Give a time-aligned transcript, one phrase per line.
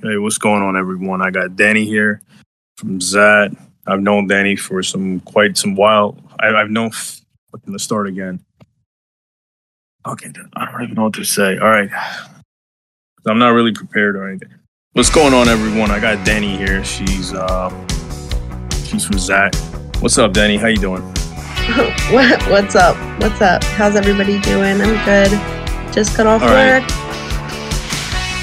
[0.00, 1.20] Hey, what's going on, everyone?
[1.20, 2.22] I got Danni here
[2.76, 3.56] from XAT.
[3.84, 6.16] I've known Danni for some quite some while.
[6.38, 6.92] I, I've known.
[7.66, 8.44] To start again.
[10.06, 11.58] Okay, I don't even know what to say.
[11.58, 11.90] All right,
[13.26, 14.50] I'm not really prepared or anything.
[14.92, 15.90] What's going on, everyone?
[15.90, 16.84] I got Danni here.
[16.84, 17.70] She's uh,
[18.84, 19.56] she's from XAT.
[20.00, 20.60] What's up, Danni?
[20.60, 21.02] How you doing?
[22.12, 22.96] What, what's up?
[23.20, 23.64] What's up?
[23.64, 24.80] How's everybody doing?
[24.80, 25.32] I'm good.
[25.92, 27.07] Just got off All right.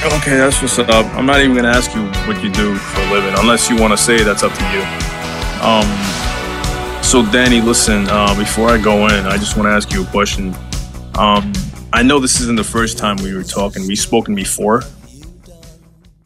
[0.04, 1.06] Okay, that's what's up.
[1.16, 3.92] I'm not even gonna ask you what you do for a living, unless you want
[3.92, 4.82] to say that's up to you.
[5.66, 5.86] Um,
[7.04, 8.08] so Danni, listen.
[8.10, 10.54] Uh, before I go in, I just want to ask you a question.
[11.18, 11.52] Um,
[11.94, 13.88] I know this isn't the first time we were talking.
[13.88, 14.84] We've spoken before.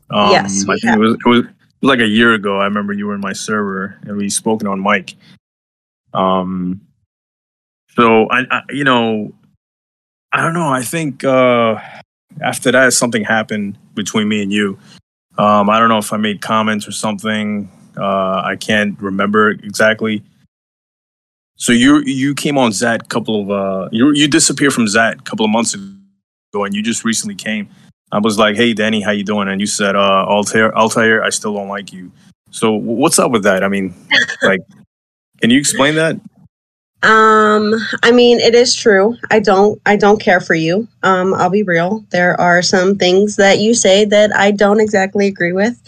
[0.09, 1.43] Um, Yes, I think it was, it was
[1.81, 2.57] like a year ago.
[2.59, 5.15] I remember you were in my server and we spoken on mic.
[6.13, 6.81] Um,
[7.89, 9.31] so I, I you know,
[10.31, 10.67] I don't know.
[10.69, 11.79] I think uh,
[12.41, 14.77] after that, something happened between me and you.
[15.37, 17.69] Um, I don't know if I made comments or something.
[17.97, 20.23] Uh, I can't remember exactly.
[21.55, 25.19] So you you came on XAT a couple of uh, you you disappeared from XAT
[25.19, 27.69] a couple of months ago, and you just recently came.
[28.11, 31.29] I was like, "Hey, Danni, how you doing?" And you said, uh, "Altair, Altair, I
[31.29, 32.11] still don't like you."
[32.51, 33.63] So what's up with that?
[33.63, 33.93] I mean,
[34.43, 34.61] like,
[35.41, 36.19] can you explain that?
[37.01, 39.15] Um, I mean, it is true.
[39.31, 40.87] I don't I don't care for you.
[41.03, 42.03] Um, I'll be real.
[42.09, 45.81] There are some things that you say that I don't exactly agree with.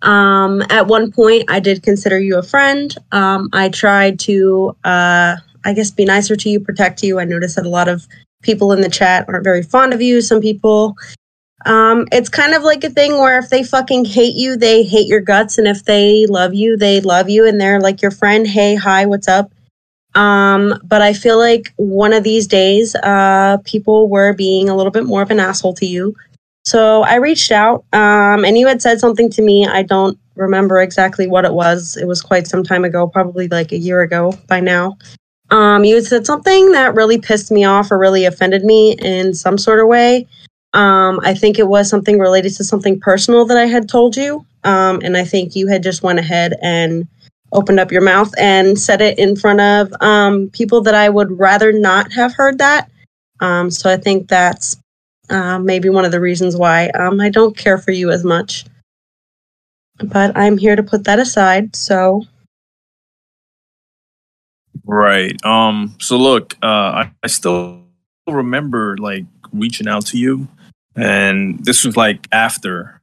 [0.00, 2.94] Um, at one point I did consider you a friend.
[3.12, 7.18] Um, I tried to uh I guess be nicer to you, protect you.
[7.18, 8.06] I noticed that a lot of
[8.42, 10.22] people in the chat aren't very fond of you.
[10.22, 10.96] Some people
[11.66, 15.08] um, it's kind of like a thing where if they fucking hate you, they hate
[15.08, 18.46] your guts, and if they love you, they love you, and they're like your friend.
[18.46, 19.50] Hey, hi, what's up?
[20.18, 24.90] Um, but I feel like one of these days, uh, people were being a little
[24.90, 26.16] bit more of an asshole to you.
[26.64, 29.64] So I reached out, um, and you had said something to me.
[29.64, 31.96] I don't remember exactly what it was.
[31.96, 34.98] It was quite some time ago, probably like a year ago by now.
[35.50, 39.34] Um, you had said something that really pissed me off or really offended me in
[39.34, 40.26] some sort of way.
[40.74, 44.44] Um, I think it was something related to something personal that I had told you.
[44.64, 47.06] Um, and I think you had just went ahead and
[47.52, 51.38] opened up your mouth and said it in front of um, people that I would
[51.38, 52.90] rather not have heard that.
[53.40, 54.76] Um, so I think that's
[55.30, 58.64] uh, maybe one of the reasons why um, I don't care for you as much.
[59.98, 61.74] But I'm here to put that aside.
[61.74, 62.22] So
[64.88, 65.36] Right.
[65.44, 65.96] Um.
[66.00, 67.82] So look, uh, I, I still
[68.26, 70.48] remember like reaching out to you,
[70.96, 72.97] and this was like after,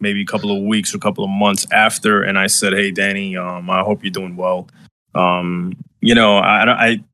[0.00, 2.92] maybe a couple of weeks or a couple of months after, and I said, "Hey,
[2.92, 4.68] Danni, um, I hope you're doing well."
[5.14, 7.04] Um, you know, I, I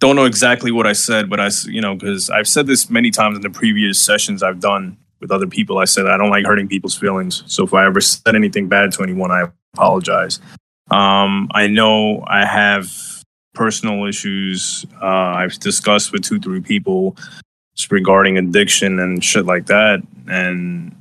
[0.00, 3.10] don't know exactly what I said, but I, you know, because I've said this many
[3.10, 5.78] times in the previous sessions I've done with other people.
[5.78, 7.42] I said I don't like hurting people's feelings.
[7.46, 10.40] So if I ever said anything bad to anyone, I apologize.
[10.90, 12.92] Um, I know I have
[13.54, 17.16] personal issues uh, I've discussed with two, three people
[17.90, 20.02] regarding addiction and shit like that.
[20.28, 20.94] And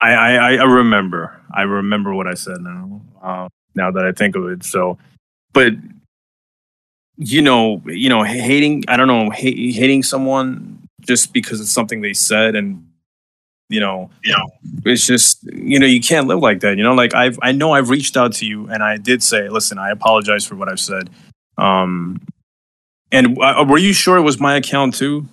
[0.00, 4.36] I, I, I remember, I remember what I said now, uh, now that I think
[4.36, 4.64] of it.
[4.64, 4.98] So,
[5.52, 5.72] but
[7.16, 12.02] you know, you know, hating, I don't know, ha- hating someone just because it's something
[12.02, 12.86] they said and
[13.68, 14.44] you know, you know,
[14.84, 16.76] it's just you know you can't live like that.
[16.76, 19.48] You know, like I've I know I've reached out to you and I did say,
[19.48, 21.10] listen, I apologize for what I've said.
[21.58, 22.20] Um,
[23.10, 25.26] and uh, were you sure it was my account too?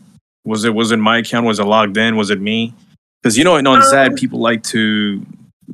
[0.45, 1.45] Was it was it my account?
[1.45, 2.15] Was it logged in?
[2.15, 2.73] Was it me?
[3.23, 5.25] Because you know, on XAT, Um, people like to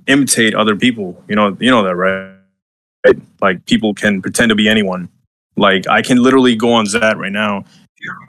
[0.06, 1.22] imitate other people.
[1.28, 2.36] You know, you know that, right?
[3.04, 3.18] Right?
[3.42, 5.10] Like people can pretend to be anyone.
[5.58, 7.66] Like I can literally go on XAT right now,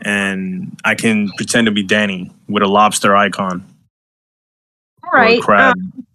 [0.03, 3.62] and I can pretend to be Danni with a lobster icon
[5.04, 5.42] or a right.
[5.42, 5.76] crab.
[5.76, 6.06] um,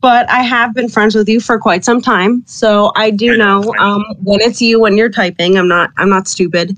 [0.00, 3.36] but I have been friends with you for quite some time, so I do I
[3.36, 3.82] know, know know.
[3.82, 5.56] um, when it's you when you're typing.
[5.56, 5.92] I'm not.
[5.96, 6.76] I'm not stupid.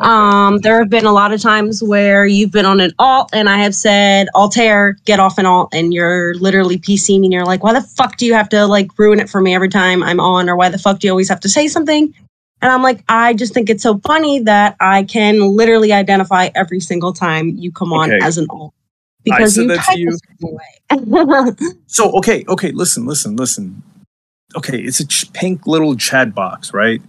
[0.00, 3.48] Um, there have been a lot of times where you've been on an alt, and
[3.48, 7.44] I have said, "Altair, get off an alt," and you're literally PC me, and you're
[7.44, 10.02] like, "Why the fuck do you have to like ruin it for me every time
[10.02, 12.12] I'm on, or why the fuck do you always have to say something?"
[12.60, 16.80] And I'm like, I just think it's so funny that I can literally identify every
[16.80, 18.24] single time you come on Okay.
[18.24, 18.72] as an alt
[19.22, 20.18] because you type you.
[20.40, 20.60] way.
[21.86, 23.82] So okay, okay, listen, listen, listen.
[24.56, 27.00] Okay, it's a ch- pink little chat box, right?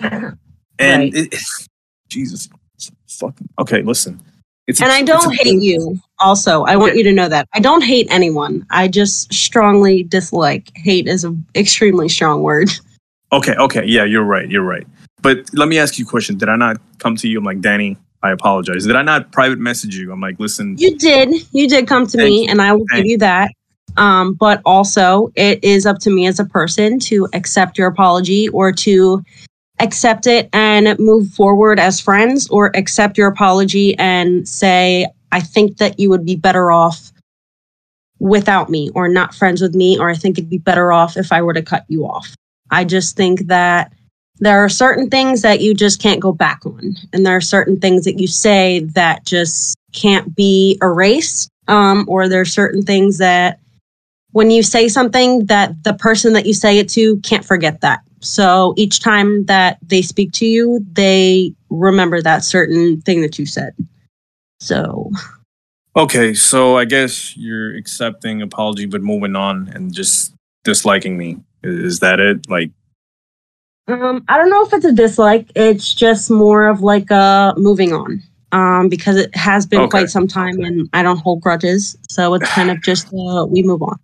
[0.00, 0.32] And
[0.78, 1.14] Right.
[1.14, 1.34] it,
[2.12, 2.48] Jesus,
[3.08, 3.82] fucking okay.
[3.82, 4.20] Listen,
[4.66, 5.98] it's And I don't hate you.
[6.20, 8.66] Also, I want you to know that I don't hate anyone.
[8.70, 10.70] I just strongly dislike.
[10.76, 12.70] Hate is an extremely strong word.
[13.32, 14.86] Okay, okay, yeah, you're right, you're right.
[15.22, 16.36] But let me ask you a question.
[16.36, 17.38] Did I not come to you?
[17.38, 18.86] I'm like, Danni, I apologize.
[18.86, 20.12] Did I not private message you?
[20.12, 21.32] I'm like, listen, You did.
[21.52, 22.50] You did come to me, you.
[22.50, 23.50] and I will Thank give you that.
[23.96, 28.48] Um, but also, it is up to me as a person to accept your apology
[28.50, 29.24] or to
[29.80, 35.78] accept it and move forward as friends, or accept your apology and say, I think
[35.78, 37.10] that you would be better off
[38.18, 41.32] without me or not friends with me, or I think it'd be better off if
[41.32, 42.34] I were to cut you off.
[42.70, 43.92] I just think that
[44.38, 47.80] there are certain things that you just can't go back on, and there are certain
[47.80, 53.18] things that you say that just can't be erased, um, or there are certain things
[53.18, 53.58] that
[54.32, 58.00] when you say something that the person that you say it to can't forget that.
[58.22, 63.46] So each time that they speak to you, they remember that certain thing that you
[63.46, 63.74] said.
[64.60, 65.10] So
[65.94, 70.32] Okay, so I guess you're accepting apology but moving on and just
[70.64, 71.38] disliking me.
[71.62, 72.48] Is that it?
[72.48, 72.70] Like
[73.88, 75.50] um I don't know if it's a dislike.
[75.54, 78.22] It's just more of like a moving on.
[78.52, 79.90] Um because it has been Okay.
[79.90, 81.96] quite some time and I don't hold grudges.
[82.08, 83.98] So it's kind of just uh, we move on.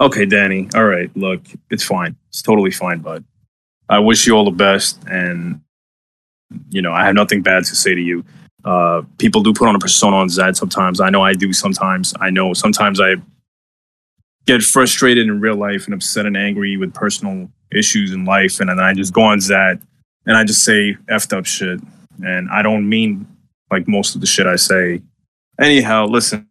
[0.00, 0.74] Okay, Danni.
[0.74, 1.10] All right.
[1.16, 1.40] Look,
[1.70, 2.16] it's fine.
[2.28, 3.24] It's totally fine, bud.
[3.88, 5.60] I wish you all the best, and
[6.70, 8.24] you know I have nothing bad to say to you.
[8.64, 11.00] Uh, people do put on a persona on XAT sometimes.
[11.00, 12.12] I know I do sometimes.
[12.20, 13.14] I know sometimes I
[14.44, 18.68] get frustrated in real life and upset and angry with personal issues in life, and
[18.68, 19.80] then I just go on XAT
[20.26, 21.80] and I just say effed up shit,
[22.24, 23.26] and I don't mean
[23.70, 25.00] like most of the shit I say.
[25.60, 26.48] Anyhow, listen,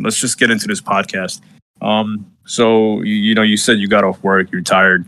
[0.00, 1.40] let's just get into this podcast.
[1.80, 5.06] Um, so you, you know, you said you got off work, you're tired.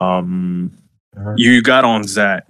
[0.00, 0.72] Um,
[1.36, 2.42] you got on XAT.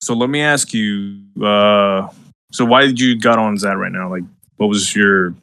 [0.00, 1.20] So let me ask you.
[1.42, 2.08] Uh,
[2.52, 4.10] so why did you got on XAT right now?
[4.10, 4.24] Like,
[4.56, 5.34] what was your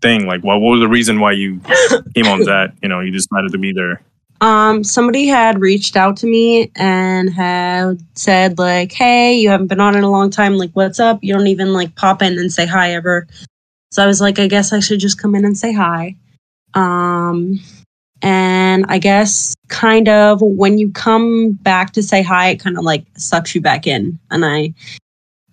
[0.00, 0.26] thing?
[0.26, 1.60] Like, what, what was the reason why you
[2.14, 2.76] came on XAT?
[2.82, 4.02] You know, you decided to be there.
[4.40, 9.80] Um, somebody had reached out to me and had said like, "Hey, you haven't been
[9.80, 10.58] on in a long time.
[10.58, 11.20] Like, what's up?
[11.22, 13.26] You don't even like pop in and say hi ever."
[13.90, 16.16] So I was like, "I guess I should just come in and say hi."
[16.74, 17.60] Um,
[18.84, 23.04] I guess kind of when you come back to say hi, it kind of like
[23.16, 24.18] sucks you back in.
[24.30, 24.74] And I,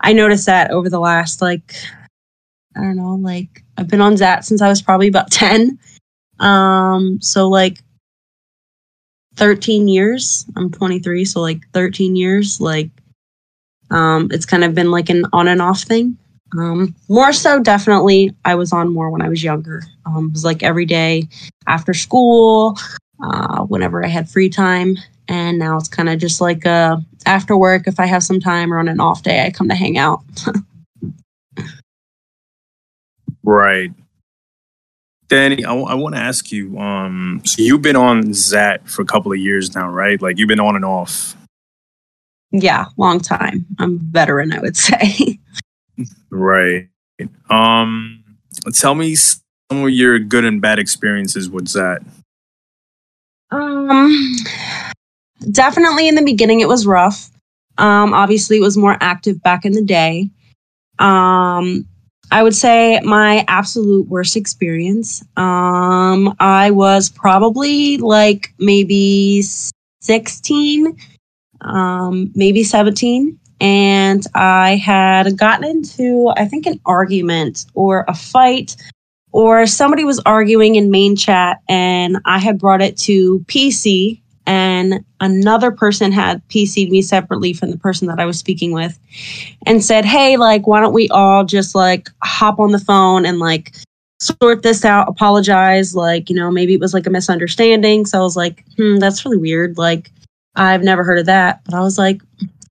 [0.02, 1.76] I noticed that over the last like,
[2.76, 5.80] I don't know, like I've been on XAT since I was probably about ten.
[6.40, 7.80] Um, so like
[9.36, 10.46] 13 years.
[10.56, 12.60] I'm 23, so like 13 years.
[12.62, 12.90] Like,
[13.92, 16.18] um, it's kind of been like an on and off thing.
[16.58, 19.82] Um, more so, definitely, I was on more when I was younger.
[20.06, 21.28] Um, it was like every day
[21.68, 22.78] after school,
[23.24, 24.98] uh, whenever I had free time.
[25.28, 28.74] And now it's kind of just like uh, after work, if I have some time
[28.74, 30.22] or on an off day, I come to hang out.
[33.44, 33.92] Right.
[35.28, 36.78] Danni, I, want to ask you.
[36.78, 40.22] Um, so you've been on XAT for a couple of years now, right?
[40.22, 41.36] Like you've been on and off.
[42.52, 43.66] yeah, long time.
[43.80, 45.40] I'm a veteran, I would say.
[46.30, 46.88] Right.
[47.50, 48.24] Um,
[48.74, 52.06] tell me some of your good and bad experiences with XAT.
[53.54, 54.36] Um,
[55.52, 57.30] definitely in the beginning it was rough.
[57.78, 60.30] Um, obviously it was more active back in the day.
[61.00, 61.86] Um,
[62.32, 65.24] I would say my absolute worst experience.
[65.38, 69.44] Um, I was probably like maybe
[70.02, 70.98] 16,
[71.62, 73.40] um, maybe 17.
[73.62, 78.76] And I had gotten into, I think, an argument or a fight
[79.34, 85.04] or somebody was arguing in main chat and I had brought it to PC and
[85.22, 88.98] another person had PC'd me separately from the person that I was speaking with
[89.66, 93.40] and said, Hey, like, why don't we all just like hop on the phone and
[93.40, 93.76] like
[94.20, 95.96] sort this out, apologize?
[95.96, 98.06] Like, you know, maybe it was like a misunderstanding.
[98.06, 99.78] So I was like, hmm, that's really weird.
[99.78, 100.12] Like,
[100.56, 101.62] I've never heard of that.
[101.66, 102.22] But I was like,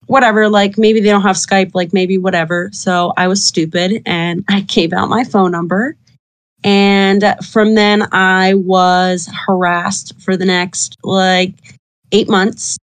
[0.06, 2.68] whatever, like maybe they don't have Skype, like maybe whatever.
[2.72, 5.96] So I was stupid and I gave out my phone number.
[6.64, 11.54] And from then I was harassed for the next like
[12.12, 12.78] eight months.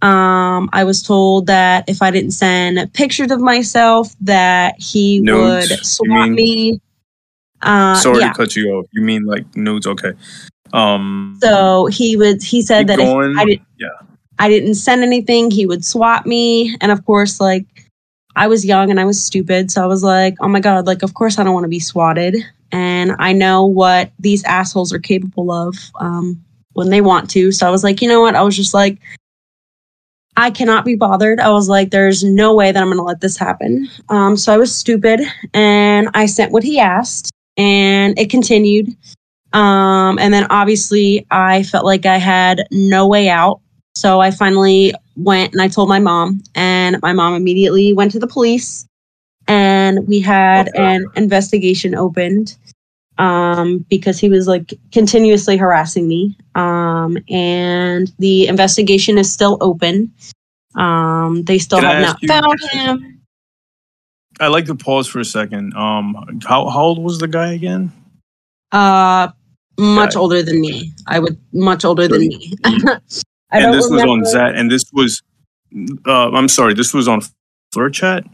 [0.00, 5.70] Um, I was told that if I didn't send pictures of myself, that he Nudes,
[5.70, 6.34] would swap mean?
[6.34, 6.80] me.
[7.62, 8.28] Uh, Sorry yeah.
[8.28, 8.86] to cut you off.
[8.92, 9.86] You mean like nudes?
[9.86, 10.12] Okay.
[10.72, 11.38] Um.
[11.42, 12.42] So he would.
[12.42, 13.32] He said that going.
[13.32, 13.88] if I didn't, yeah.
[14.38, 16.76] I didn't send anything, he would swap me.
[16.80, 17.66] And of course, like
[18.38, 21.02] I was young and I was stupid, so I was like, oh my god, like
[21.02, 22.36] of course I don't want to be swatted.
[22.70, 26.42] And I know what these assholes are capable of um,
[26.74, 27.50] when they want to.
[27.50, 28.36] So I was like, you know what?
[28.36, 28.98] I was just like,
[30.36, 31.40] I cannot be bothered.
[31.40, 33.88] I was like, there's no way that I'm going to let this happen.
[34.08, 35.20] Um, so I was stupid
[35.52, 38.88] and I sent what he asked and it continued.
[39.52, 43.60] Um, and then obviously I felt like I had no way out.
[43.96, 48.18] So I finally went and I told my mom, and my mom immediately went to
[48.18, 48.86] the police
[49.46, 50.78] and we had Okay.
[50.94, 52.56] an investigation opened.
[53.20, 56.36] um, because he was like continuously harassing me.
[56.54, 60.12] Um, and the investigation is still open.
[60.76, 63.20] Um, they still Can have not you- found him.
[64.38, 65.74] I like to pause for a second.
[65.74, 66.14] Um,
[66.46, 67.90] how how old was the guy again?
[68.70, 69.28] Uh,
[69.80, 70.20] much Okay.
[70.20, 70.92] older than me.
[71.08, 72.52] I would much older than me.
[72.64, 72.70] I
[73.50, 75.22] and this was on remember- XAT, and this was.
[76.06, 77.20] Uh, I'm sorry, this was on
[77.72, 78.24] Flirt Chat.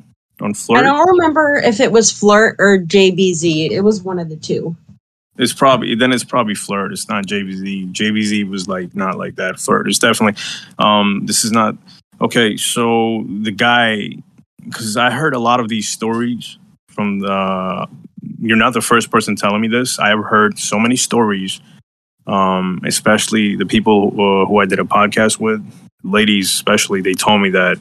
[0.40, 0.80] On Flirt?
[0.80, 3.70] I don't remember if it was Flirt or JBZ.
[3.70, 4.76] It was one of the two.
[5.38, 6.92] it's probably then it's probably Flirt.
[6.92, 7.92] It's not JBZ.
[7.92, 9.58] JBZ was like not like that.
[9.58, 10.40] Flirt is definitely.
[10.78, 11.76] Um, this is not
[12.20, 12.56] okay.
[12.56, 14.10] So the guy,
[14.64, 17.86] because I heard a lot of these stories from the.
[18.40, 19.98] You're not the first person telling me this.
[19.98, 21.60] I've heard so many stories,
[22.26, 25.62] um, especially the people uh, who I did a podcast with,
[26.04, 27.00] ladies especially.
[27.00, 27.78] They told me that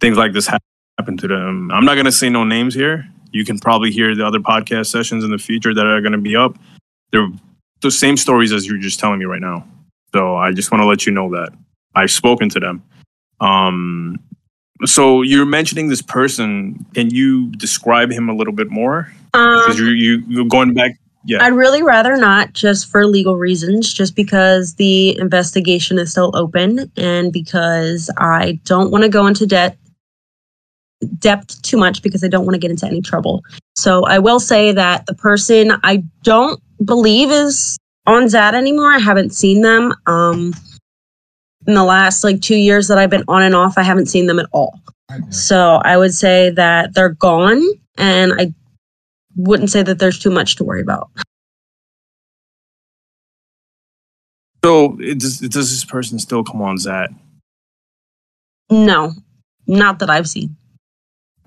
[0.00, 1.70] things like this happen to them.
[1.72, 3.06] I'm not gonna say no names here.
[3.32, 6.36] You can probably hear the other podcast sessions in the future that are gonna be
[6.36, 6.56] up.
[7.10, 7.28] They're
[7.80, 9.66] the same stories as you're just telling me right now.
[10.12, 11.52] So I just want to let you know that
[11.94, 12.82] I've spoken to them.
[13.40, 14.18] Um,
[14.84, 16.84] so you're mentioning this person.
[16.94, 19.12] Can you describe him a little bit more?
[19.32, 20.92] Because Um, you you you're going back.
[21.24, 21.42] Yeah.
[21.42, 26.90] I'd really rather not, just for legal reasons, just because the investigation is still open
[26.96, 29.76] and because I don't want to go into debt
[31.18, 33.42] depth too much because I don't want to get into any trouble.
[33.76, 37.76] So I will say that the person I don't believe is
[38.06, 38.92] on XAT anymore.
[38.92, 39.94] I haven't seen them.
[40.06, 40.54] Um
[41.66, 44.26] in the last like two years that I've been on and off, I haven't seen
[44.26, 44.80] them at all.
[45.30, 47.62] So I would say that they're gone
[47.98, 48.52] and I
[49.36, 51.10] wouldn't say that there's too much to worry about.
[54.64, 57.14] So it does, does this person still come on XAT?
[58.70, 59.12] No,
[59.66, 60.56] not that I've seen.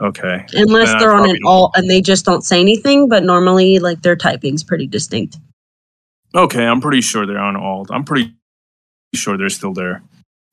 [0.02, 0.46] Okay.
[0.54, 4.02] Unless Then they're on an alt and they just don't say anything, but normally like
[4.02, 5.38] their typing's pretty distinct.
[6.36, 7.90] Okay, I'm pretty sure they're on alt.
[7.92, 8.34] I'm pretty
[9.14, 10.04] sure they're still there.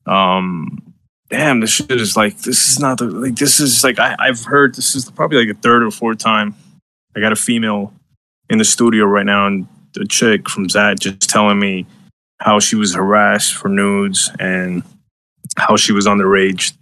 [0.05, 0.93] Um,
[1.29, 4.45] damn, this shit is like this is not the like this is like I, I've
[4.45, 6.55] heard this is probably like a third or fourth time.
[7.15, 7.93] I got a female
[8.49, 9.67] in the studio right now, and
[9.99, 11.85] a chick from XAT just telling me
[12.39, 14.83] how she was harassed for nudes and
[15.55, 16.73] how she was underage.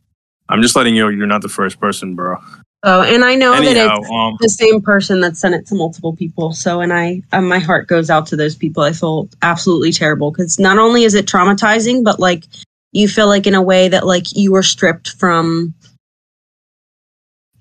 [0.49, 2.37] I'm just letting you know you're not the first person, bro.
[2.83, 6.15] Oh, and I know that it's um, the same person that sent it to multiple
[6.15, 6.51] people.
[6.51, 8.81] So, and I, uh, my heart goes out to those people.
[8.81, 12.45] I feel absolutely terrible because not only is it traumatizing, but like
[12.91, 15.75] you feel like in a way that like you were stripped from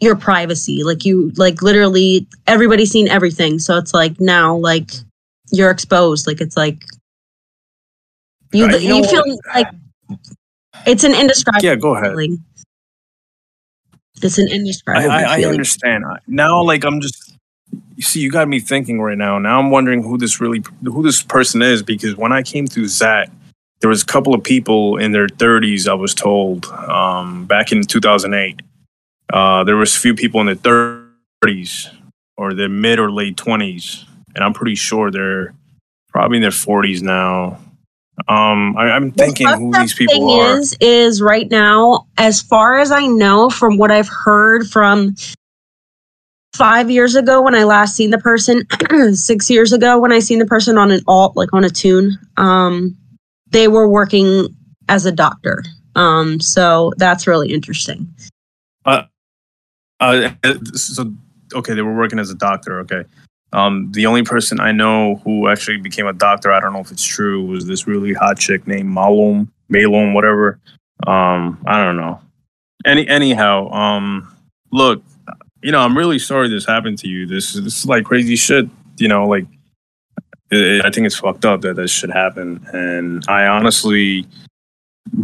[0.01, 0.83] your privacy.
[0.83, 3.59] Like you, like literally everybody's seen everything.
[3.59, 4.91] So it's like now, like
[5.51, 6.27] you're exposed.
[6.27, 6.85] Like it's like
[8.53, 9.69] you, Uh, you, feel like
[10.87, 12.11] it's an indescribable yeah, go ahead.
[12.11, 12.43] feeling.
[14.23, 15.53] It's an I, indescribable I, I feeling.
[15.53, 16.63] understand now.
[16.63, 17.37] Like I'm just,
[17.97, 19.39] you see, you got me thinking right now.
[19.39, 22.85] Now I'm wondering who this really, who this person is, because when I came through
[22.85, 23.31] XAT,
[23.81, 25.89] there was a couple of people in their 30s.
[25.89, 28.61] I was told um, back in 2008.
[29.33, 31.05] Uh, there was a few people in their
[31.45, 31.89] 30s
[32.37, 35.55] or their mid or late 20s, and I'm pretty sure they're
[36.09, 37.59] probably in their 40s now.
[38.29, 40.59] Um, I, I'm thinking The who these people thing are.
[40.59, 45.15] Is is right now, as far as I know, from what I've heard from
[46.55, 48.63] five years ago when I last seen the person,
[49.15, 52.19] six years ago when I seen the person on an alt, like on a tune,
[52.37, 52.97] um,
[53.49, 54.49] they were working
[54.89, 55.63] as a doctor.
[55.95, 58.13] Um, so that's really interesting.
[58.85, 59.05] Uh,
[60.75, 61.13] so
[61.55, 62.81] okay, they were working as a doctor.
[62.81, 63.05] Okay.
[63.53, 66.93] Um, the only person I know who actually became a doctor, I don't know if
[66.93, 70.61] it's true, was this really hot chick named Malum, Malum, whatever.
[71.07, 72.21] Um, I don't know.
[72.87, 74.35] Any anyhow, um,
[74.71, 75.03] look,
[75.63, 77.27] you know, I'm really sorry this happened to you.
[77.27, 78.69] This is this is like crazy shit.
[78.99, 79.47] You know, like
[80.53, 84.27] I think it's fucked up that this should happen, and I honestly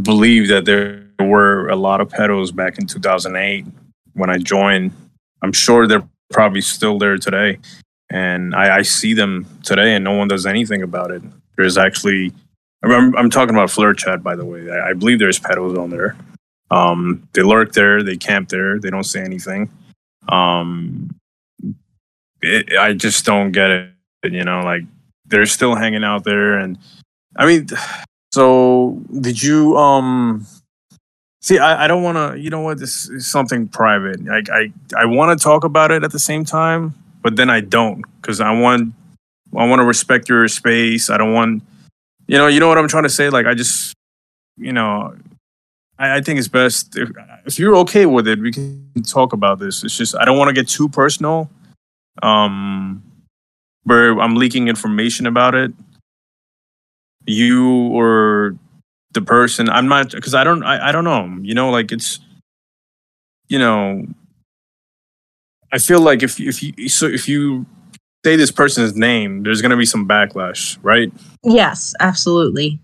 [0.02, 3.66] believe that there were a lot of pedos back in 2008
[4.16, 4.92] when I joined.
[5.42, 7.58] I'm sure they're probably still there today.
[8.10, 11.22] And I, I see them today and no one does anything about it.
[11.56, 12.32] There's actually,
[12.82, 14.70] I'm, I'm talking about Flirt Chat, by the way.
[14.70, 16.16] I, I believe there's pedos on there.
[16.70, 19.70] Um, they lurk there, they camp there, they don't say anything.
[20.28, 21.14] Um,
[22.42, 23.92] it, I just don't get it.
[24.24, 24.82] You know, like
[25.26, 26.58] they're still hanging out there.
[26.58, 26.78] And
[27.36, 27.68] I mean,
[28.32, 30.46] so did you, um,
[31.46, 32.40] See, I, I don't want to.
[32.40, 32.80] You know what?
[32.80, 34.18] This is something private.
[34.28, 34.72] I I,
[35.02, 38.40] I want to talk about it at the same time, but then I don't because
[38.40, 38.92] I want
[39.56, 41.08] I want to respect your space.
[41.08, 41.62] I don't want,
[42.26, 43.30] you know, you know what I'm trying to say.
[43.30, 43.94] Like I just,
[44.56, 45.14] you know,
[46.00, 47.10] I, I think it's best if
[47.44, 49.84] if you're okay with it, we can talk about this.
[49.84, 51.48] It's just I don't want to get too personal.
[52.24, 53.04] Um,
[53.84, 55.70] where I'm leaking information about it,
[57.24, 58.56] you or
[59.16, 61.36] the person, I'm not because I don't I, I don't know.
[61.42, 62.20] You know, like it's
[63.48, 64.06] you know,
[65.72, 67.66] I feel like if if you so if you
[68.24, 71.12] say this person's name, there's gonna be some backlash, right?
[71.42, 72.78] Yes, absolutely.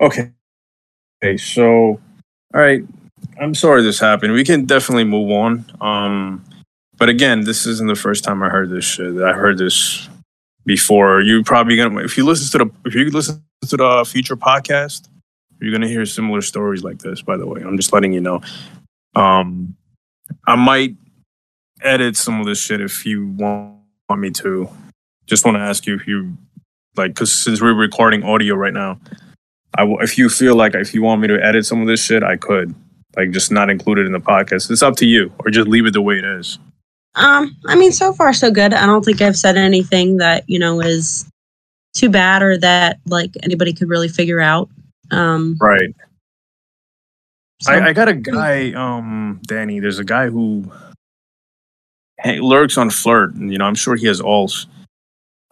[0.00, 0.30] Okay.
[1.22, 2.00] Okay, so all
[2.52, 2.84] right.
[3.40, 4.32] I'm sorry this happened.
[4.32, 5.64] We can definitely move on.
[5.80, 6.44] Um
[6.96, 9.20] but again, this isn't the first time I heard this shit.
[9.22, 10.08] I heard this
[10.66, 11.20] before.
[11.20, 15.08] You probably gonna if you listen to the if you listen to the future podcast,
[15.60, 17.22] you're gonna hear similar stories like this.
[17.22, 18.40] By the way, I'm just letting you know.
[19.14, 19.76] Um,
[20.46, 20.96] I might
[21.82, 23.76] edit some of this shit if you want,
[24.08, 24.68] want me to.
[25.26, 26.36] Just want to ask you if you
[26.96, 28.98] like, because since we're recording audio right now,
[29.74, 32.04] I w- if you feel like if you want me to edit some of this
[32.04, 32.74] shit, I could.
[33.16, 34.70] Like, just not include it in the podcast.
[34.70, 36.58] It's up to you, or just leave it the way it is.
[37.14, 38.72] Um, I mean, so far so good.
[38.72, 41.28] I don't think I've said anything that you know is
[41.94, 44.68] too bad or that like anybody could really figure out.
[45.10, 45.94] Um, Right.
[47.60, 49.80] so- I, I got a guy, um, Danni.
[49.80, 50.70] There's a guy who
[52.20, 54.66] hey, lurks on flirt, and you know, I'm sure he has alls.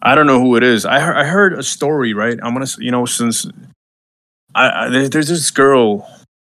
[0.01, 0.85] I don't know who it is.
[0.85, 2.37] I heard, I heard a story, right?
[2.43, 3.47] I'm gonna, you know, since
[4.55, 5.99] I, I there- there's this girl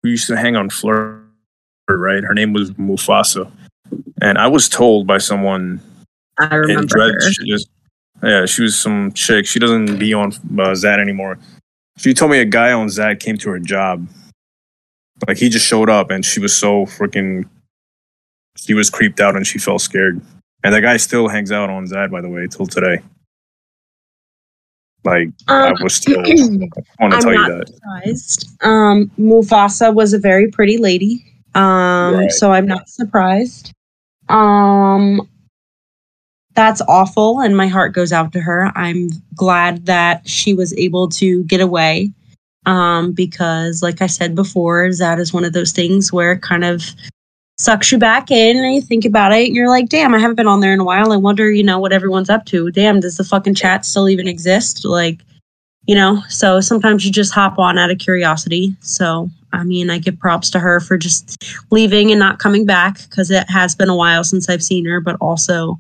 [0.04, 1.24] who used to hang on flirt,
[1.90, 2.24] right?
[2.24, 3.52] Her name was Mufasa,
[4.22, 5.82] and I was told by someone
[6.38, 7.70] I remember Dread, she just,
[8.24, 9.46] yeah, she was some chick.
[9.46, 11.38] She doesn't be on uh, XAT anymore.
[12.00, 14.08] She told me a guy on XAT came to her job.
[15.28, 17.44] Like he just showed up and she was so freaking.
[18.56, 20.22] She was creeped out and she felt scared.
[20.64, 23.02] And that guy still hangs out on XAT, by the way, till today.
[25.04, 27.68] Like I Um, was still I want to I'm tell not you that.
[27.68, 28.50] surprised.
[28.62, 31.26] Um, Mufasa was a very pretty lady.
[31.56, 32.32] Um, Right.
[32.32, 33.74] so I'm not surprised.
[34.30, 35.28] Um,
[36.60, 38.70] that's awful, and my heart goes out to her.
[38.76, 42.12] I'm glad that she was able to get away.
[42.66, 46.66] Um, because like I said before, that is one of those things where it kind
[46.66, 46.84] of
[47.58, 50.36] sucks you back in and you think about it and you're like, damn, I haven't
[50.36, 51.14] been on there in a while.
[51.14, 52.70] I wonder, you know, what everyone's up to.
[52.72, 54.84] Damn, does the fucking chat still even exist?
[54.84, 55.20] Like,
[55.88, 59.98] you know so sometimes you just hop on out of curiosity so i mean i
[59.98, 63.90] give props to her for just leaving and not coming back because it has been
[63.90, 65.80] a while since i've seen her but also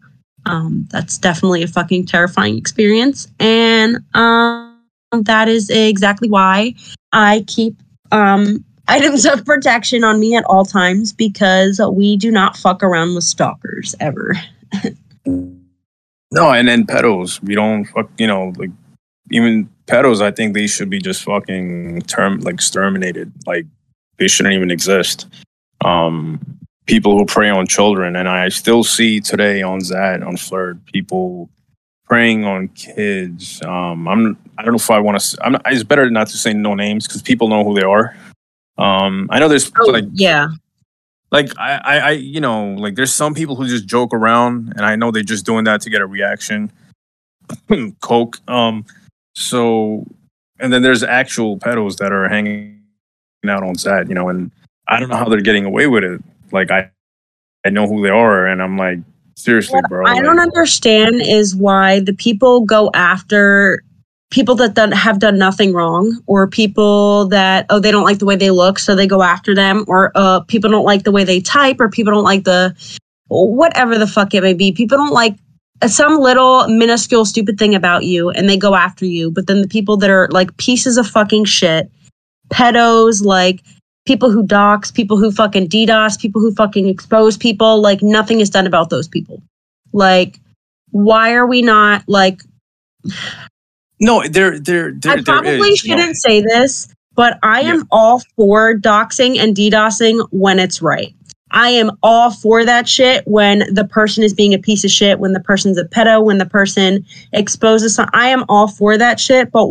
[0.49, 6.73] um, that's definitely a fucking terrifying experience and um, that is exactly why
[7.13, 7.75] i keep
[8.11, 13.15] um, items of protection on me at all times because we do not fuck around
[13.15, 14.33] with stalkers ever
[16.31, 17.41] No, and then pedos.
[17.41, 18.09] We don't fuck.
[18.17, 18.69] You know, like
[19.31, 20.21] even pedos.
[20.21, 23.31] I think they should be just fucking term like exterminated.
[23.45, 23.65] Like
[24.17, 25.27] they shouldn't even exist.
[25.83, 26.58] Um,
[26.89, 31.49] people who prey on children, and I still see today on XAT on Flirt people
[32.05, 33.61] preying on kids.
[33.63, 34.37] Um, I'm.
[34.57, 35.45] I don't know if I want to.
[35.45, 35.53] I'm.
[35.53, 38.17] Not, it's better not to say no names because people know who they are.
[38.77, 40.49] Um, I know there's like yeah
[41.31, 44.85] like I, I, I, you know, like there's some people who just joke around, and
[44.85, 46.71] I know they're just doing that to get a reaction.
[48.01, 48.39] Coke.
[48.47, 48.85] Um.
[49.35, 50.05] So,
[50.59, 52.81] and then there's actual pedos that are hanging
[53.47, 54.51] out on set, you know, and
[54.87, 56.21] I don't know how they're getting away with it.
[56.51, 56.89] Like I,
[57.65, 58.99] I know who they are, and I'm like,
[59.35, 60.05] seriously, What bro.
[60.05, 63.83] I like, don't understand is why the people go after
[64.31, 68.25] people that done, have done nothing wrong, or people that oh they don't like the
[68.25, 71.23] way they look, so they go after them, or uh, people don't like the way
[71.23, 72.75] they type, or people don't like the
[73.27, 74.71] whatever the fuck it may be.
[74.71, 75.35] People don't like
[75.87, 79.31] some little minuscule stupid thing about you, and they go after you.
[79.31, 81.89] But then the people that are like pieces of fucking shit,
[82.49, 83.63] pedos, like
[84.09, 88.49] people who dox, people who fucking DDoS, people who fucking expose people, like nothing is
[88.49, 89.39] done about those people.
[89.93, 90.39] Like,
[90.89, 92.41] why are we not like?
[93.99, 95.11] No, there, there, there.
[95.11, 96.01] I there probably is, you know.
[96.01, 97.83] shouldn't say this, but I am Yeah.
[97.91, 101.13] all for doxing and DDoSing when it's right.
[101.51, 105.19] I am all for that shit when the person is being a piece of shit,
[105.19, 107.93] when the person's a pedo, when the person exposes.
[107.93, 109.69] Some, I am all for that shit, but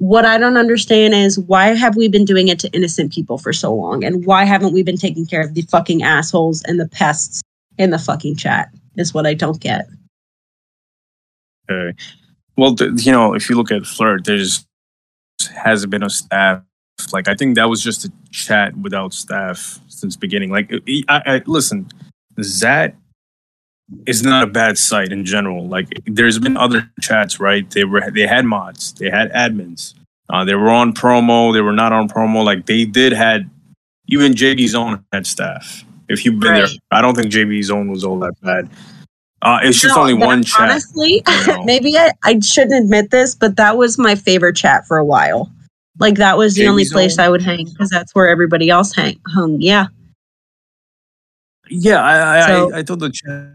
[0.00, 3.52] what I don't understand is why have we been doing it to innocent people for
[3.52, 6.88] so long, and why haven't we been taking care of the fucking assholes and the
[6.88, 7.42] pests
[7.76, 8.70] in the fucking chat?
[8.96, 9.86] Is what I don't get.
[11.70, 11.94] Okay.
[12.56, 14.66] Well, th- you know, if you look at Flirt, there's
[15.54, 16.62] hasn't been a staff.
[17.12, 20.50] Like, I think that was just a chat without staff since beginning.
[20.50, 20.72] Like,
[21.08, 21.86] I, I listen,
[22.36, 22.94] that
[24.06, 25.66] is not a bad site in general.
[25.66, 27.68] Like, there's been other chats, right?
[27.70, 29.94] They were they had mods, they had admins,
[30.28, 32.44] uh, they were on promo, they were not on promo.
[32.44, 33.48] Like, they did had
[34.08, 35.84] even JB Zone had staff.
[36.08, 38.68] If you've been there, I don't think JB Zone was all that bad.
[39.42, 40.70] Uh, it's just only that- one chat.
[40.70, 41.64] Honestly, you know.
[41.64, 45.50] maybe I, I shouldn't admit this, but that was my favorite chat for a while.
[45.98, 47.24] Like that was the JB only place Zone?
[47.24, 49.60] I would hang because that's where everybody else hang hung.
[49.60, 49.86] Yeah.
[51.68, 53.48] Yeah, I I, So- I I thought the chat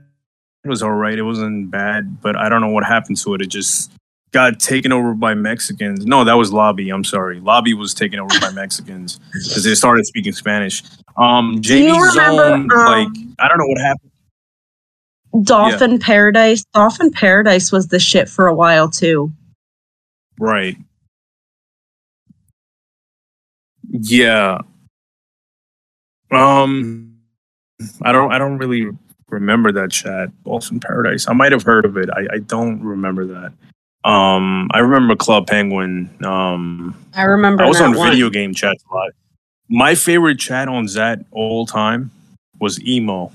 [0.65, 1.17] was all right.
[1.17, 3.41] It wasn't bad, but I don't know what happened to it.
[3.41, 3.91] It just
[4.31, 6.05] got taken over by Mexicans.
[6.05, 6.89] No, that was Lobby.
[6.89, 10.83] I'm sorry, Lobby was taken over by Mexicans because they started speaking Spanish.
[11.17, 13.07] Um, JB Zone, um, like
[13.39, 14.11] I don't know what happened.
[15.43, 16.63] Dolphin Paradise.
[16.73, 19.31] Dolphin Paradise was the shit for a while too.
[20.39, 20.77] Right.
[23.89, 24.59] Yeah.
[26.31, 27.17] Um
[28.01, 28.89] I don't I don't really
[29.29, 30.29] remember that chat.
[30.43, 31.27] Dolphin Paradise.
[31.27, 32.09] I might have heard of it.
[32.11, 33.53] I, I don't remember that.
[34.09, 36.09] Um I remember Club Penguin.
[36.23, 37.63] Um I remember.
[37.63, 38.09] I was on one.
[38.11, 39.11] video game chats a lot.
[39.69, 42.11] My favorite chat on XAT all time
[42.59, 43.31] was emo.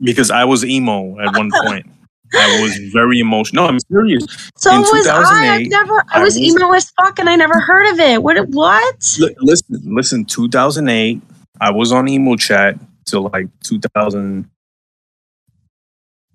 [0.00, 1.86] Because I was emo at one point.
[2.34, 3.62] I was very emotional.
[3.64, 4.50] No, I'm serious.
[4.56, 5.14] So in was I.
[5.18, 5.94] I 2008, never.
[6.00, 8.22] I I was was- emo as fuck, and I never heard of it.
[8.22, 8.48] What?
[8.48, 9.16] What?
[9.18, 10.24] Li- listen, listen.
[10.26, 11.22] 2008,
[11.60, 14.48] I was on emo chat till like 2000.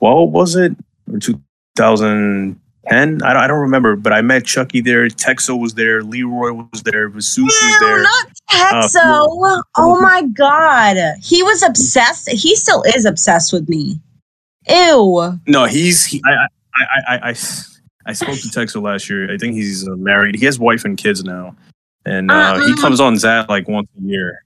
[0.04, 0.74] Well, was it
[1.10, 2.60] or 2010?
[2.92, 5.08] I don't, I don't remember, but I met Chucky there.
[5.08, 6.04] Texo was there.
[6.04, 7.10] Leroy was there.
[7.10, 8.02] Vasus was there.
[8.04, 9.62] not Texo.
[9.78, 12.30] oh my god, he was obsessed.
[12.30, 13.98] He still is obsessed with me.
[14.68, 15.40] Ew.
[15.48, 16.04] No, he's.
[16.04, 17.36] He, I, I, I, I, I,
[18.08, 19.34] I spoke to Texo last year.
[19.34, 20.36] I think he's uh, married.
[20.36, 21.56] He has wife and kids now,
[22.06, 22.82] and uh, he Uh-uh.
[22.82, 24.44] comes on XAT like once a year.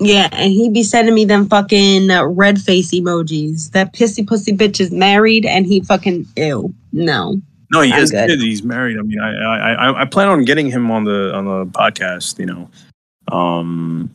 [0.00, 3.70] Yeah, and he be sending me them fucking uh, red face emojis.
[3.70, 6.74] That pissy pussy bitch is married, and he fucking ew.
[6.92, 7.40] No.
[7.72, 8.28] No, he I'm has good.
[8.28, 8.42] kids.
[8.42, 8.98] He's married.
[8.98, 12.38] I mean, I, I, I, I plan on getting him on the on the podcast.
[12.38, 12.70] You know,
[13.30, 14.10] um,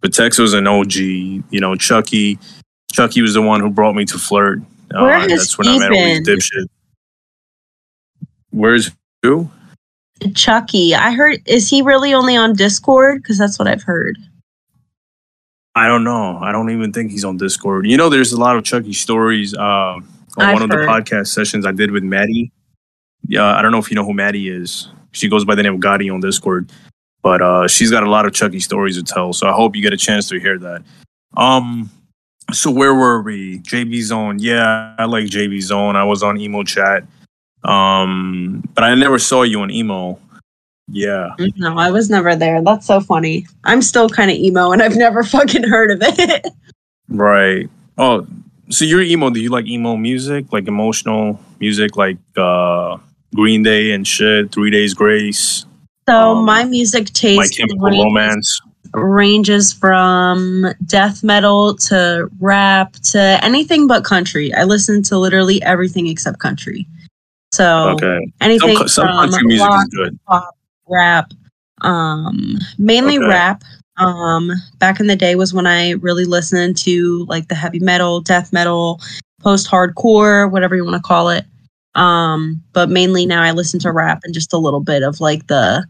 [0.00, 0.94] but Texo's an OG.
[0.94, 2.38] You know, Chucky.
[2.92, 4.60] Chucky was the one who brought me to flirt.
[4.94, 6.66] Uh, Where has that's when I met all these dipshit.
[8.50, 8.90] Where's
[9.22, 9.50] who?
[10.34, 11.40] Chucky, I heard.
[11.46, 13.22] Is he really only on Discord?
[13.22, 14.18] Because that's what I've heard.
[15.74, 16.38] I don't know.
[16.38, 17.86] I don't even think he's on Discord.
[17.86, 19.54] You know, there's a lot of Chucky stories.
[19.54, 19.98] Uh,
[20.36, 22.52] on I've one of the podcast sessions I did with Maddie.
[23.26, 24.88] Yeah, I don't know if you know who Maddie is.
[25.12, 26.70] She goes by the name of Gotti on Discord,
[27.22, 29.32] but uh, she's got a lot of Chucky stories to tell.
[29.32, 30.82] So I hope you get a chance to hear that.
[31.36, 31.90] Um,
[32.52, 33.58] so where were we?
[33.60, 34.38] JB Zone.
[34.38, 35.96] Yeah, I like JB Zone.
[35.96, 37.04] I was on emo chat.
[37.64, 40.18] Um, but I never saw you on emo.
[40.88, 41.30] Yeah.
[41.56, 42.62] No, I was never there.
[42.62, 43.46] That's so funny.
[43.64, 46.46] I'm still kind of emo, and I've never fucking heard of it.
[47.08, 47.68] Right.
[47.98, 48.26] Oh,
[48.70, 49.30] so you're emo.
[49.30, 52.96] Do you like emo music, like emotional music, like uh
[53.34, 55.64] Green Day and shit, Three Days Grace,
[56.08, 58.60] So Um, my music My taste Chemical ranges, Romance?
[58.94, 64.52] ranges from death metal to rap to anything but country.
[64.52, 66.86] I listen to literally everything except country.
[67.52, 68.18] So Okay.
[68.42, 70.18] anything Some, some country music rock, is good.
[70.26, 70.54] pop,
[70.92, 71.32] rap,
[71.80, 73.26] um, mainly Okay.
[73.26, 73.64] rap.
[73.98, 78.20] Um, back in the day was when I really listened to like the heavy metal,
[78.20, 79.00] death metal,
[79.40, 81.44] post hardcore, whatever you want to call it.
[81.94, 85.46] Um, but mainly now I listen to rap and just a little bit of like
[85.48, 85.86] the,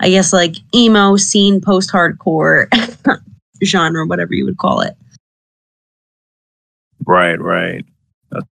[0.00, 2.66] I guess like emo scene, post hardcore
[3.64, 4.96] genre, whatever you would call it.
[7.06, 7.84] Right, right.
[8.30, 8.46] That's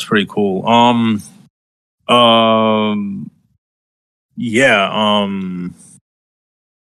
[0.00, 0.66] pretty cool.
[0.66, 1.22] Um,
[2.08, 3.30] um,
[4.36, 4.88] yeah.
[4.92, 5.74] Um,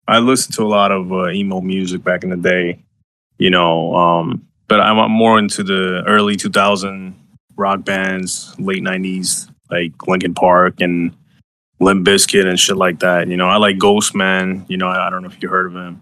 [0.08, 2.82] I listened to a lot of uh, emo music back in the day.
[3.38, 7.14] You know, um, but I'm more into the early 2000
[7.56, 11.14] rock bands, late 90s, like Linkin Park and
[11.80, 13.28] Limp Bizkit and shit like that.
[13.28, 14.68] You know, I like Ghostemane.
[14.68, 16.00] You know, I, I don't know if you heard of him.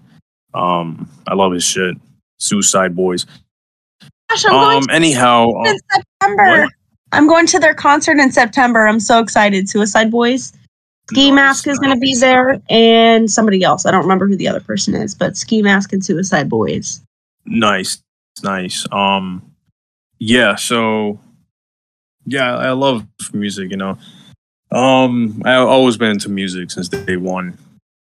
[0.52, 1.96] Um, I love his shit.
[2.38, 3.26] Suicide Boys.
[4.28, 6.62] Gosh, Um, anyhow, uh, in September.
[6.62, 6.72] what?
[7.12, 8.86] I'm going to their concert in September.
[8.86, 9.68] I'm so excited.
[9.68, 10.52] Suicide Boys.
[11.10, 13.84] Ski Mask is going to be there, and somebody else.
[13.84, 17.02] I don't remember who the other person is, but Ski Mask and Suicide Boys.
[17.44, 18.00] Nice,
[18.44, 18.86] nice.
[18.92, 19.42] Um,
[20.20, 20.54] yeah.
[20.54, 21.18] So,
[22.26, 23.72] yeah, I love music.
[23.72, 23.98] You know,
[24.70, 27.58] um, I've always been into music since day one.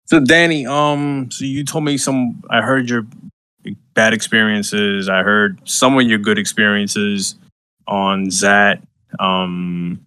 [0.06, 2.44] So, Danni, um, so you told me some.
[2.52, 3.08] I heard your
[3.96, 5.10] bad experiences.
[5.10, 7.36] I heard some of your good experiences
[7.88, 8.86] on XAT.
[9.20, 10.06] Um,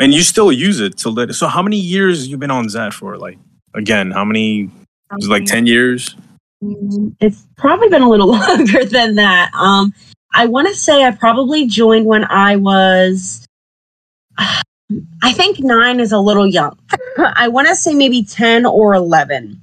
[0.00, 1.34] and you still use it till that.
[1.34, 3.18] So, how many years you been on XAT for?
[3.18, 3.38] Like,
[3.74, 4.70] again, how many?
[5.12, 6.16] It like ten years?
[6.62, 9.52] Mm, It's probably been a little longer than that.
[9.54, 9.92] Um,
[10.34, 13.46] I want to say I probably joined when I was.
[15.22, 16.76] I think nine is a little young.
[17.18, 19.60] I want to say maybe 10 or 11.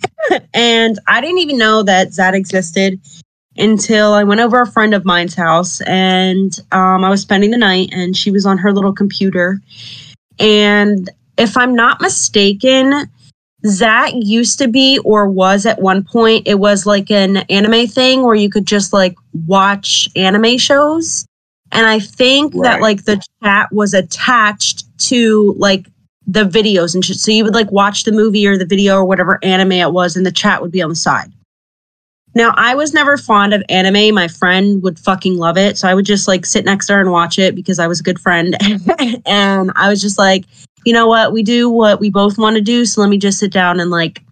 [0.54, 2.98] and I didn't even know that XAT existed
[3.56, 7.58] until I went over a friend of mine's house and um, I was spending the
[7.58, 9.60] night and she was on her little computer.
[10.38, 13.08] And if I'm not mistaken,
[13.62, 18.22] that used to be or was at one point, it was like an anime thing
[18.22, 19.14] where you could just like
[19.46, 21.26] watch anime shows.
[21.70, 22.62] And I think right.
[22.64, 25.86] that like the chat was attached to like
[26.26, 27.16] the videos and shit.
[27.16, 30.16] so you would like watch the movie or the video or whatever anime it was
[30.16, 31.32] and the chat would be on the side.
[32.34, 34.14] Now, I was never fond of anime.
[34.14, 35.76] My friend would fucking love it.
[35.76, 38.00] So I would just like sit next to her and watch it because I was
[38.00, 38.56] a good friend.
[39.26, 40.44] and I was just like,
[40.84, 41.32] you know what?
[41.32, 42.84] We do what we both want to do.
[42.86, 44.22] So let me just sit down and like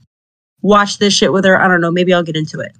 [0.63, 1.61] watch this shit with her.
[1.61, 1.91] I don't know.
[1.91, 2.73] Maybe I'll get into it.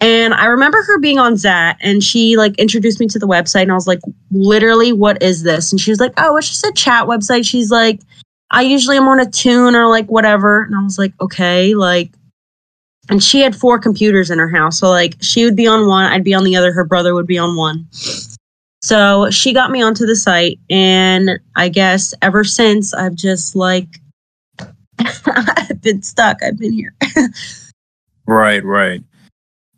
[0.00, 3.62] And I remember her being on XAT and she like introduced me to the website
[3.62, 5.72] and I was like, literally, what is this?
[5.72, 7.46] And she was like, oh, it's just a chat website.
[7.46, 8.00] She's like,
[8.50, 10.62] I usually am on a tune or like whatever.
[10.62, 12.10] And I was like, okay, like,
[13.08, 14.78] and she had four computers in her house.
[14.78, 17.26] So like she would be on one, I'd be on the other, her brother would
[17.26, 17.86] be on one.
[18.82, 23.88] So she got me onto the site and I guess ever since I've just like
[25.26, 26.42] I've been stuck.
[26.42, 26.94] I've been here.
[28.26, 29.02] right, right.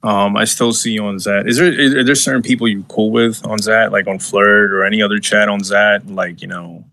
[0.02, 1.48] Um, I still see you on XAT.
[1.48, 4.84] Is there are there certain people you cool with on XAT, like on Flirt or
[4.84, 6.84] any other chat on XAT, like you know,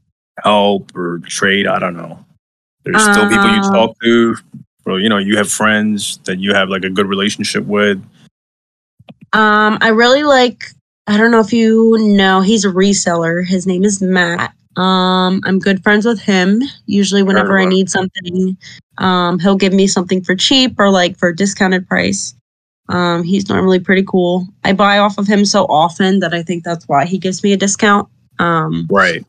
[0.44, 1.68] help or trade?
[1.68, 2.26] I don't know.
[2.86, 4.36] There's still people you uh, talk to
[4.86, 8.04] or you know you have friends that you have like a good relationship with.
[9.34, 10.66] Um i really like
[11.08, 13.46] i don't know if you know he's a reseller.
[13.46, 14.54] His name is matt.
[14.78, 16.62] Um i'm good friends with him.
[16.86, 18.58] Usually whenever i need something
[18.98, 22.36] um he'll give me something for cheap or like for a discounted price.
[22.90, 24.48] Um he's normally pretty cool.
[24.64, 27.54] I buy off of him so often that i think that's why he gives me
[27.54, 28.10] a discount.
[28.40, 29.26] Um right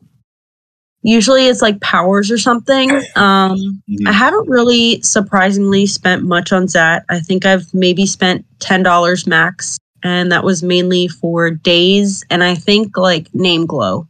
[1.07, 2.89] Usually it's like powers or something.
[3.15, 4.07] Um, mm-hmm.
[4.07, 7.05] I haven't really surprisingly spent much on XAT.
[7.07, 12.55] I think I've maybe spent $10 max, and that was mainly for days and I
[12.55, 14.07] think like name glow.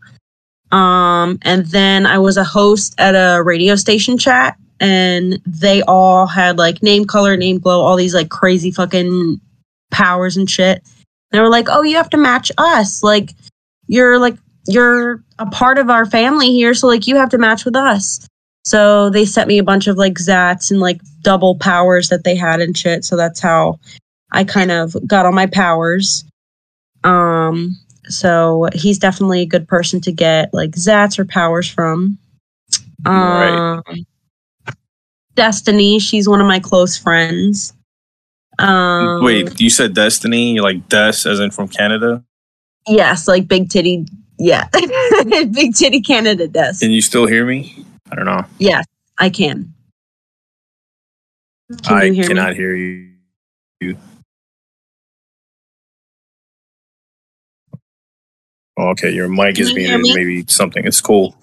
[0.71, 6.25] Um, and then I was a host at a radio station chat, and they all
[6.25, 9.39] had like name color, name glow, all these like crazy fucking
[9.91, 10.81] powers and shit.
[11.31, 13.03] They were like, "Oh, you have to match us.
[13.03, 13.31] Like,
[13.87, 14.35] you're like
[14.67, 18.27] you're a part of our family here, so like you have to match with us.
[18.63, 22.35] So they sent me a bunch of like XATS and like double powers that they
[22.35, 23.05] had and shit.
[23.05, 23.79] So that's how
[24.31, 26.25] I kind of got all my powers.
[27.03, 32.17] Um, so he's definitely a good person to get like XATS or powers from.
[33.05, 34.05] Um, right.
[35.35, 37.73] Destiny, she's one of my close friends.
[38.57, 42.23] Um, Wait, you said Destiny, You're like Des, as in from Canada?
[42.87, 44.05] Yes, like big titty
[44.37, 44.67] yeah.
[45.51, 46.79] Big Titty Canada does.
[46.79, 47.85] Can you still hear me?
[48.11, 48.45] I don't know.
[48.59, 48.85] Yes,
[49.17, 49.73] I can.
[51.83, 52.55] can I hear cannot me?
[52.55, 53.97] hear you.
[58.77, 60.01] Okay, your mic is muted.
[60.15, 60.85] Maybe something.
[60.85, 61.35] It's cool.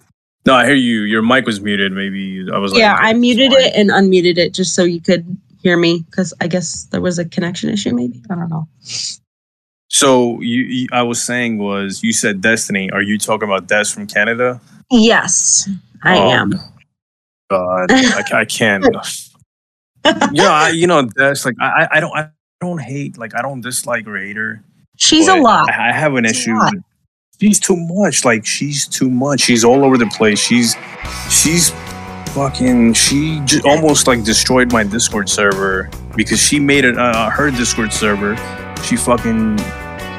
[0.45, 1.03] No, I hear you.
[1.03, 1.93] Your mic was muted.
[1.93, 5.37] Maybe I was like, yeah, I muted it and unmuted it just so you could
[5.63, 7.95] hear me because I guess there was a connection issue.
[7.95, 8.69] Maybe I don't know.
[9.93, 12.91] So you, you, I was saying was you said Destiny.
[12.91, 14.59] Are you talking about Des from Canada?
[14.91, 15.69] Yes,
[16.03, 16.53] I oh, am.
[17.51, 18.87] God, I, I can't.
[20.33, 21.35] yeah, I, you know, Des.
[21.45, 22.31] Like, I, I don't, I
[22.63, 23.19] don't hate.
[23.19, 24.65] Like, I don't dislike or hate her.
[24.97, 25.71] She's a lot.
[25.71, 26.81] I, I have an she's issue.
[27.39, 28.25] she's too much.
[28.25, 29.41] Like, she's too much.
[29.41, 30.39] She's all over the place.
[30.39, 30.75] She's,
[31.29, 31.69] she's
[32.35, 32.95] fucking.
[32.95, 37.93] She j- almost like destroyed my Discord server because she made it uh, her Discord
[37.93, 38.37] server.
[38.83, 39.59] She fucking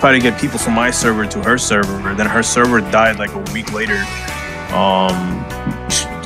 [0.03, 2.13] try to get people from my server to her server.
[2.13, 3.95] Then her server died like a week later.
[4.75, 5.15] Um,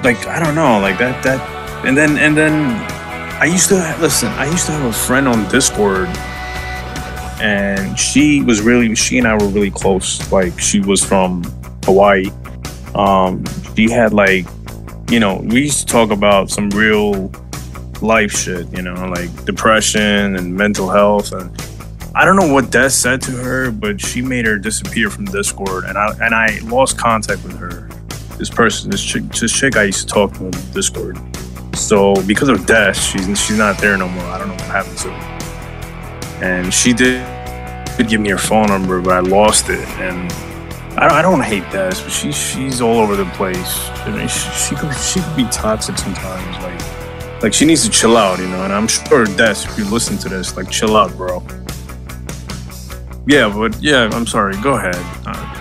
[0.01, 1.39] like I don't know, like that that,
[1.85, 2.53] and then and then
[3.39, 4.29] I used to listen.
[4.29, 6.07] I used to have a friend on Discord,
[7.39, 10.31] and she was really she and I were really close.
[10.31, 11.43] Like she was from
[11.85, 12.31] Hawaii.
[12.95, 14.47] Um, she had like,
[15.11, 17.31] you know, we used to talk about some real
[18.01, 21.55] life shit, you know, like depression and mental health and
[22.17, 25.84] I don't know what Des said to her, but she made her disappear from Discord,
[25.84, 27.88] and I and I lost contact with her.
[28.39, 31.19] This person, this chick, this chick I used to talk to on Discord.
[31.75, 34.23] So because of Des, she's she's not there no more.
[34.23, 36.43] I don't know what happened to her.
[36.43, 37.23] And she did,
[37.97, 39.88] did give me her phone number, but I lost it.
[39.99, 40.32] And
[40.97, 43.89] I don't, I don't hate Des, but she she's all over the place.
[44.08, 46.63] I mean, she, she could she could be toxic sometimes.
[46.63, 48.63] Like like she needs to chill out, you know.
[48.63, 51.43] And I'm sure Des, if you listen to this, like chill out, bro.
[53.27, 54.55] Yeah, but yeah, I'm sorry.
[54.61, 54.95] Go ahead.
[55.25, 55.53] Uh,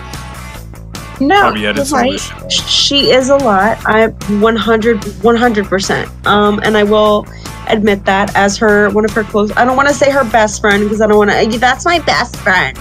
[1.19, 1.51] no,
[1.91, 2.51] right.
[2.51, 3.77] She is a lot.
[3.85, 6.25] I 100 100%.
[6.25, 7.25] Um and I will
[7.67, 9.51] admit that as her one of her close.
[9.57, 11.59] I don't want to say her best friend because I don't want to.
[11.59, 12.77] That's my best friend.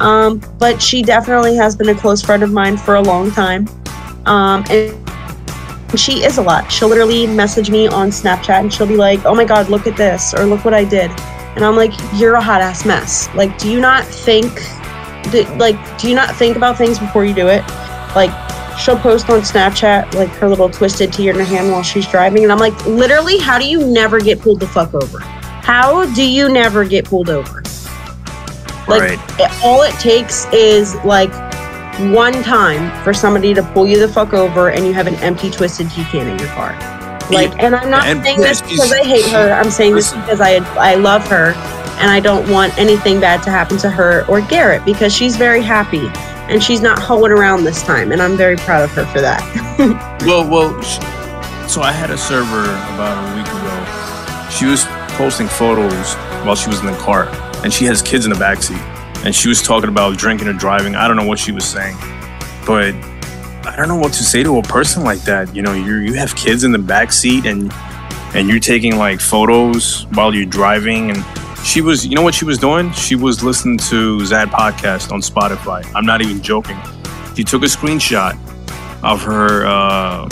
[0.00, 3.68] Um, but she definitely has been a close friend of mine for a long time.
[4.26, 4.98] Um, and
[5.96, 6.72] she is a lot.
[6.72, 9.96] She'll literally message me on Snapchat and she'll be like, "Oh my god, look at
[9.96, 11.10] this," or "Look what I did,"
[11.56, 13.28] and I'm like, "You're a hot ass mess.
[13.34, 14.52] Like, do you not think?
[15.30, 17.62] Do, like, do you not think about things before you do it?
[18.14, 18.30] Like,
[18.78, 22.42] she'll post on Snapchat like her little twisted tea in her hand while she's driving,
[22.42, 25.20] and I'm like, literally, how do you never get pulled the fuck over?
[25.20, 27.62] How do you never get pulled over?
[28.88, 29.20] Like, right.
[29.38, 31.32] it, all it takes is like
[32.12, 35.50] one time for somebody to pull you the fuck over, and you have an empty
[35.50, 36.72] twisted tea can in your car.
[37.32, 39.52] Like, and I'm not And saying this because I hate her.
[39.52, 41.52] I'm saying this because I I love her,
[41.98, 45.62] and I don't want anything bad to happen to her or Garrett because she's very
[45.62, 46.10] happy
[46.48, 49.40] and she's not hoeing around this time, and I'm very proud of her for that.
[50.24, 50.80] Well, well.
[51.68, 52.62] So I had a server
[52.94, 54.48] about a week ago.
[54.50, 54.84] She was
[55.16, 56.14] posting photos
[56.44, 57.28] while she was in the car,
[57.64, 58.78] and she has kids in the backseat.
[59.24, 60.94] And she was talking about drinking and driving.
[60.94, 61.96] I don't know what she was saying,
[62.66, 62.94] but
[63.64, 65.54] I don't know what to say to a person like that.
[65.54, 67.72] You know, you you have kids in the backseat, and
[68.34, 71.10] and you're taking like photos while you're driving.
[71.10, 71.24] And
[71.64, 72.90] she was, you know, what she was doing?
[72.92, 75.90] She was listening to XAT podcast on Spotify.
[75.94, 76.78] I'm not even joking.
[77.36, 78.34] She took a screenshot
[79.02, 80.24] of her uh,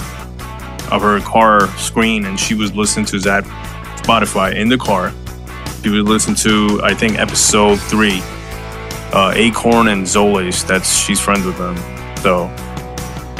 [0.90, 3.44] of her car screen, and she was listening to XAT
[3.96, 5.12] Spotify in the car.
[5.82, 8.20] She was listening to I think episode three,
[9.12, 10.66] uh, Acorn and Zolis.
[10.66, 11.76] That's she's friends with them.
[12.18, 12.48] So,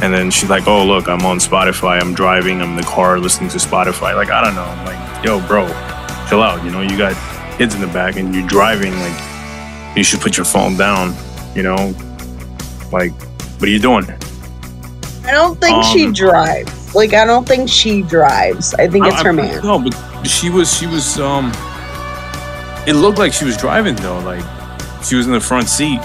[0.02, 2.00] and then she's like, "Oh look, I'm on Spotify.
[2.00, 2.60] I'm driving.
[2.62, 4.64] I'm in the car listening to Spotify." Like I don't know.
[4.64, 5.66] I'm like, "Yo, bro,
[6.28, 6.64] chill out.
[6.64, 7.14] You know, you got
[7.58, 8.92] kids in the back, and you're driving.
[9.00, 11.14] Like, you should put your phone down.
[11.54, 11.94] You know,
[12.92, 13.12] like,
[13.58, 14.06] what are you doing?"
[15.26, 16.94] I don't think she Um, drives.
[16.94, 18.74] Like, I don't think she drives.
[18.74, 19.60] I think it's I- her I- man.
[19.62, 21.52] No, but she was she was um
[22.86, 24.42] it looked like she was driving though, like
[25.04, 26.00] she was in the front seat.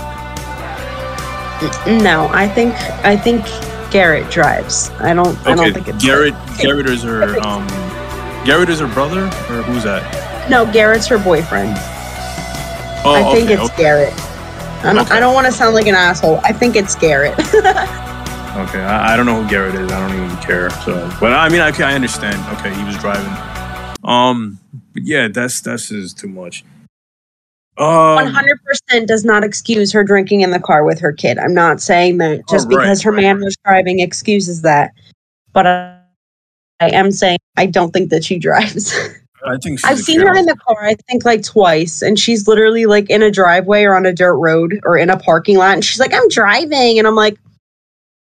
[1.88, 3.44] No, I think I think
[3.96, 4.90] Garrett drives.
[5.00, 5.38] I don't.
[5.48, 7.66] I Okay, don't think it's Garrett Garrett is her um
[8.46, 10.50] Garrett is her brother or who's that?
[10.50, 11.70] No, Garrett's her boyfriend.
[13.06, 14.14] Oh, I think okay, it's okay, Garrett.
[14.84, 15.16] I don't, Okay.
[15.16, 16.42] I don't want to sound like an asshole.
[16.44, 17.40] I think it's Garrett.
[17.40, 18.84] okay.
[18.84, 19.90] I, I don't know who Garrett is.
[19.90, 20.70] I don't even care.
[20.72, 22.36] So, but I mean, I, I understand.
[22.60, 23.32] Okay, he was driving.
[24.04, 24.60] Um,
[24.94, 26.66] but yeah, that's that's just too much.
[27.78, 31.38] One Um, hundred percent does not excuse her drinking in the car with her kid.
[31.38, 34.92] I'm not saying that just Oh, right, because her right, man was driving excuses that,
[35.52, 35.98] but I,
[36.80, 38.94] I am saying I don't think that she drives.
[39.46, 42.48] I think she's I've seen her in the car, I think like twice, and she's
[42.48, 45.74] literally like in a driveway or on a dirt road or in a parking lot,
[45.74, 47.38] and she's like, "I'm driving," and I'm like,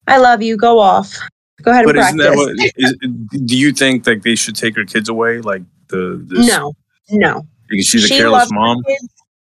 [0.07, 0.57] "I love you.
[0.57, 1.15] Go off.
[1.61, 3.09] Go ahead and But isn't practice." that what?
[3.31, 5.39] Is, do you think that they should take her kids away?
[5.39, 6.73] Like the this, no,
[7.11, 7.45] no.
[7.69, 8.83] because she's a She careless mom.
[8.83, 9.07] kids.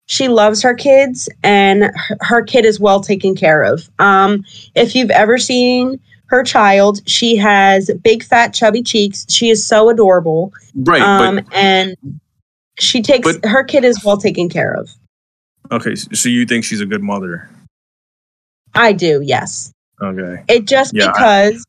[0.07, 1.91] She loves her kids, and
[2.21, 3.91] her, kid is well taken care of.
[3.99, 4.45] Um,
[4.77, 9.27] if you've ever seen her child, she has big, fat, chubby cheeks.
[9.29, 11.97] She is so adorable, Right, um, and
[12.79, 14.91] she takes but- her kid is well taken care of.
[15.73, 15.97] okay.
[15.97, 17.49] So you think she's a good mother?
[18.75, 19.73] I do, yes.
[20.01, 20.45] Okay.
[20.49, 21.65] It just Yeah, because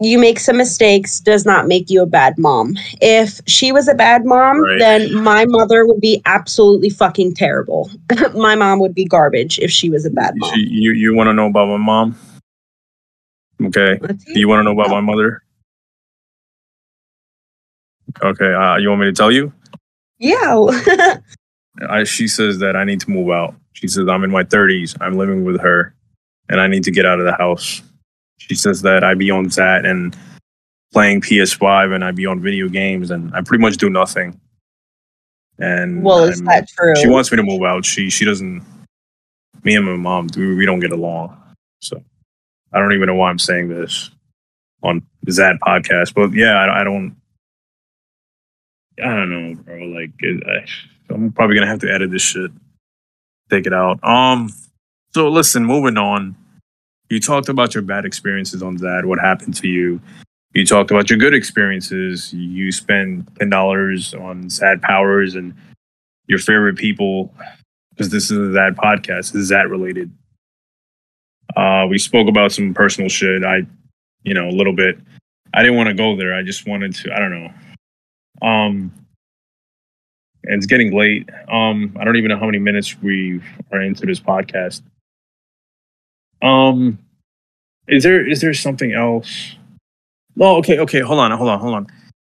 [0.00, 2.74] you make some mistakes does not make you a bad mom.
[3.00, 4.78] If she was a bad mom, Right.
[4.78, 7.90] then my mother would be absolutely fucking terrible.
[8.34, 10.52] my mom would be garbage if she was a bad mom.
[10.56, 12.16] You you want to know about my mom?
[13.64, 13.98] Okay.
[13.98, 15.42] Do you want to know about my mother?
[18.22, 18.52] Okay.
[18.52, 19.52] Uh, you want me to tell you?
[20.18, 20.66] Yeah.
[21.88, 23.54] I, she says that I need to move out.
[23.72, 24.96] She says I'm in my 30s.
[25.00, 25.94] I'm living with her,
[26.50, 27.82] and I need to get out of the house.
[28.48, 30.16] She says that I be on that and
[30.92, 34.38] playing PS5, and I be on video games, and I pretty much do nothing.
[35.58, 36.94] And well, is I'm- that true?
[36.96, 37.84] she wants me to move out.
[37.84, 38.62] She she doesn't.
[39.64, 41.40] Me and my mom, we, we don't get along.
[41.80, 42.02] So
[42.72, 44.10] I don't even know why I'm saying this
[44.82, 46.14] on that podcast.
[46.14, 47.16] But yeah, I, I don't.
[49.02, 49.76] I don't know, bro.
[49.84, 52.50] Like, it, I, I'm probably gonna have to edit this shit,
[53.50, 54.02] take it out.
[54.02, 54.50] Um.
[55.14, 56.34] So listen, moving on.
[57.12, 59.04] You talked about your bad experiences on that.
[59.04, 60.00] What happened to you?
[60.54, 62.32] You talked about your good experiences.
[62.32, 65.52] You spent ten dollars on XAT powers and
[66.26, 67.30] your favorite people
[67.90, 69.34] because this is that podcast.
[69.34, 70.10] Is that related.
[71.54, 73.44] Uh, we spoke about some personal shit.
[73.44, 73.66] I,
[74.22, 74.96] you know, a little bit.
[75.52, 76.34] I didn't want to go there.
[76.34, 77.12] I just wanted to.
[77.14, 78.48] I don't know.
[78.48, 78.92] Um,
[80.44, 81.28] and it's getting late.
[81.46, 84.80] Um, I don't even know how many minutes we are into this podcast.
[86.42, 86.98] Um,
[87.88, 89.56] is there is there something else?
[90.36, 91.00] No, okay, okay.
[91.00, 91.86] Hold on, hold on, hold on.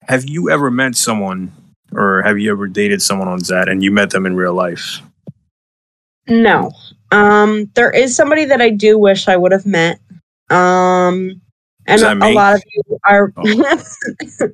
[0.09, 1.53] have you ever met someone
[1.93, 5.01] or have you ever dated someone on XAT and you met them in real life?
[6.27, 6.73] No.
[7.13, 10.01] Um, there is somebody that I do wish I would have met.
[10.51, 11.41] Um,
[11.87, 13.33] and a, a lot of you are.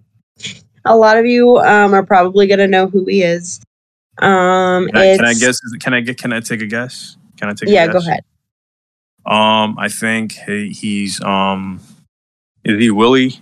[0.84, 3.60] a lot of you um, are probably gonna know who he is.
[4.18, 5.58] Um, Can I, can I guess?
[5.80, 6.18] Can I get?
[6.18, 7.16] Can I take a guess?
[7.38, 7.68] Can I take?
[7.68, 8.20] Yeah, go ahead.
[9.26, 11.80] Um, I think he, he's um,
[12.64, 13.38] is he Willie?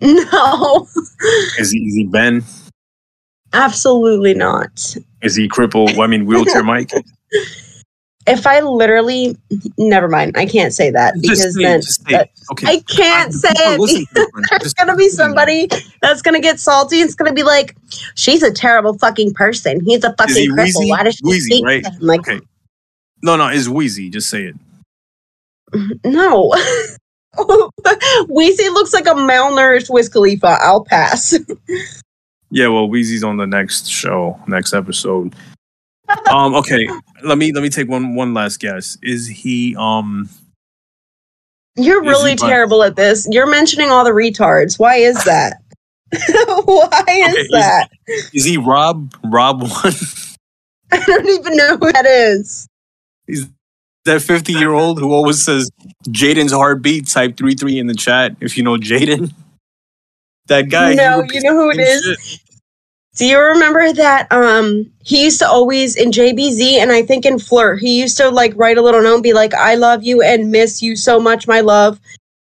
[0.00, 0.86] No,
[1.58, 2.44] Is he, is he Ben?
[3.52, 4.94] absolutely not.
[5.22, 5.98] Is he crippled?
[5.98, 6.90] I mean, wheelchair Mike.
[8.26, 9.36] If I literally,
[9.78, 10.36] never mind.
[10.36, 12.12] I can't say that because Just say, then just say.
[12.12, 12.66] that- Okay.
[12.68, 13.80] I can't say People it.
[13.80, 14.50] listen to this.
[14.60, 15.68] There's gonna be somebody
[16.02, 17.00] that's gonna get salty.
[17.00, 17.74] It's gonna be like,
[18.14, 19.80] she's a terrible fucking person.
[19.84, 20.88] He's a fucking cripple.
[20.88, 21.84] Why does she Wheezy, speak right?
[22.00, 22.40] Like, Okay.
[23.22, 24.10] No, no, it's Wheezy.
[24.10, 24.56] Just say it.
[26.04, 26.54] no.
[28.28, 30.58] Wheezy looks like a malnourished Wiz Khalifa.
[30.60, 31.34] I'll pass.
[32.50, 35.34] Yeah, well, Wheezy's on the next show, next episode.
[36.30, 36.88] Um, okay,
[37.22, 38.96] let me let me take one one last guess.
[39.02, 40.30] Is he um
[41.76, 43.28] You're really terrible at this.
[43.30, 44.78] You're mentioning all the retards.
[44.78, 45.60] Why is that?
[46.10, 47.88] Why is Okay, is- that?
[48.32, 49.92] is he Rob Rob one?
[50.90, 52.66] I don't even know who that is.
[53.28, 53.46] He's
[54.04, 55.70] that 50 year old who always says
[56.08, 59.32] Jaden's heartbeat, type three three in the chat if you know Jaden.
[60.46, 60.94] That guy.
[60.94, 62.02] no, you know who it is.
[62.02, 62.40] shit.
[63.16, 67.38] Do you remember that um he used to always in JBZ and I think in
[67.38, 70.22] Flirt, he used to like write a little note and be like, I love you
[70.22, 72.00] and miss you so much, my love.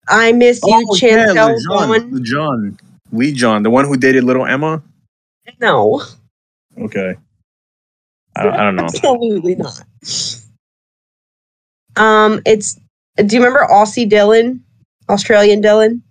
[0.08, 2.12] I miss you, Oh, yeah, Chantel LeJohn, Vaughn.
[2.12, 2.80] LeJohn.
[3.12, 4.84] Lee John, the one who dated little Emma.
[5.60, 6.04] No,
[6.80, 7.16] Okay.
[8.36, 8.84] I don't, I don't know.
[8.84, 9.84] absolutely not.
[12.00, 12.80] Um, it's
[13.18, 14.62] do you remember Aussie Dylan?
[15.10, 16.02] Australian Dylan?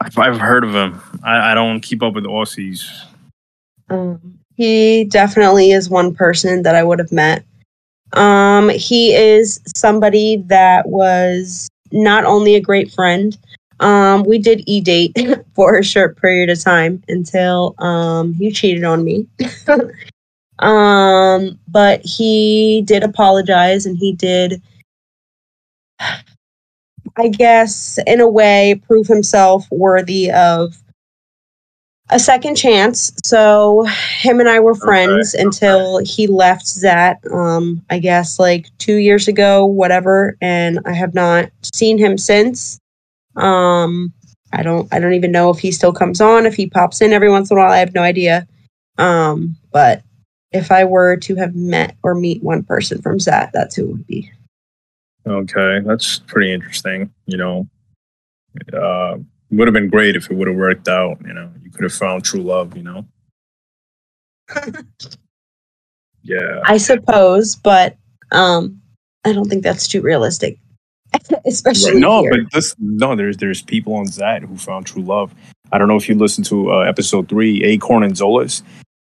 [0.00, 1.00] I've, I've heard of him.
[1.22, 2.90] I, I don't keep up with Aussies.
[3.88, 7.44] Um, he definitely is one person that I would have met.
[8.14, 13.36] Um, he is somebody that was not only a great friend.
[13.80, 15.16] Um, we did e date
[15.54, 19.26] for a short period of time until um, he cheated on me.
[20.58, 24.62] um, but he did apologize and he did,
[27.16, 30.74] I guess, in a way, prove himself worthy of
[32.10, 33.10] a second chance.
[33.24, 33.84] So
[34.18, 39.28] him and I were friends until he left XAT, um, I guess like two years
[39.28, 42.78] ago, whatever, and I have not seen him since.
[43.36, 44.12] Um,
[44.52, 47.12] I don't I don't even know if he still comes on, if he pops in
[47.12, 48.46] every once in a while, I have no idea.
[48.98, 50.02] Um, but
[50.52, 53.92] if I were to have met or meet one person from XAT, that's who it
[53.92, 54.30] would be.
[55.26, 57.12] Okay, that's pretty interesting.
[57.26, 57.68] You know,
[58.72, 59.18] uh,
[59.50, 61.18] would have been great if it would have worked out.
[61.24, 62.76] You know, you could have found true love.
[62.76, 63.06] You know.
[66.22, 66.60] yeah.
[66.64, 67.96] I suppose, but
[68.32, 68.80] um,
[69.24, 70.58] I don't think that's too realistic.
[71.44, 72.00] Especially Right.
[72.00, 72.30] No, here.
[72.30, 75.34] but this no, there's there's people on XAT who found true love.
[75.70, 78.62] I don't know if you listened to uh, episode three, Acorn and Zolas.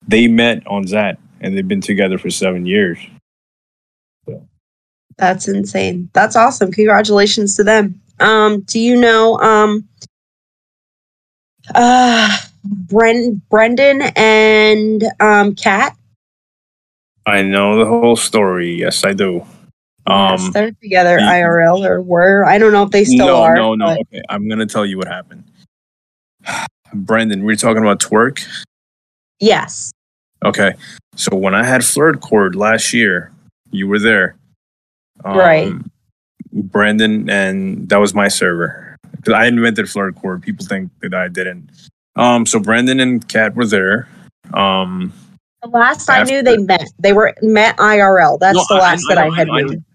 [0.07, 2.99] They met on XAT and they've been together for seven years.
[5.17, 6.09] That's insane.
[6.13, 6.71] That's awesome.
[6.71, 7.99] Congratulations to them.
[8.19, 9.87] Um, do you know um
[11.75, 12.37] uh
[12.87, 15.95] Bren Brendan and um Kat?
[17.25, 18.73] I know the whole story.
[18.75, 19.45] Yes, I do.
[20.07, 22.43] yes, Um, they're together the- IRL or were.
[22.45, 23.55] I don't know if they still no, are.
[23.55, 23.85] no, no.
[23.87, 25.43] but- Okay, I'm gonna tell you what happened.
[26.93, 28.45] Brendan, we are talking about twerk.
[29.39, 29.91] Yes.
[30.45, 30.73] Okay,
[31.15, 33.31] so when I had flirt cord last year,
[33.71, 34.35] you were there,
[35.23, 35.73] Um, Right.
[36.51, 40.43] Brandon, and that was my server because I invented flirt cord.
[40.43, 41.69] People think that I didn't.
[42.15, 44.07] Um, so Brandon and Kat were there.
[44.53, 45.11] Um,
[45.63, 46.85] The last I knew they met.
[46.99, 48.37] They were met IRL.
[48.39, 49.85] That's No, the last that I, know, had know, known.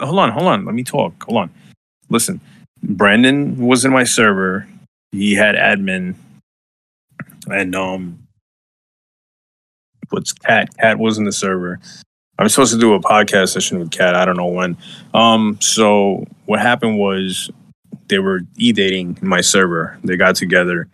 [0.00, 0.64] Hold on, hold on.
[0.64, 1.22] Let me talk.
[1.24, 1.50] Hold on.
[2.10, 2.40] Listen,
[2.82, 4.66] Brandon was in my server.
[5.12, 6.14] He had admin,
[7.50, 8.18] and um,
[10.10, 10.76] what's Cat?
[10.76, 11.80] Cat was in the server.
[12.38, 14.14] I'm supposed to do a podcast session with Cat.
[14.14, 14.76] I don't know when.
[15.14, 17.50] Um, so what happened was
[18.08, 19.98] they were e dating in my server.
[20.02, 20.88] They got together.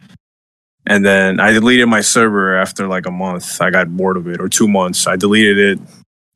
[0.87, 3.61] And then I deleted my server after like a month.
[3.61, 5.07] I got bored of it, or two months.
[5.07, 5.79] I deleted it.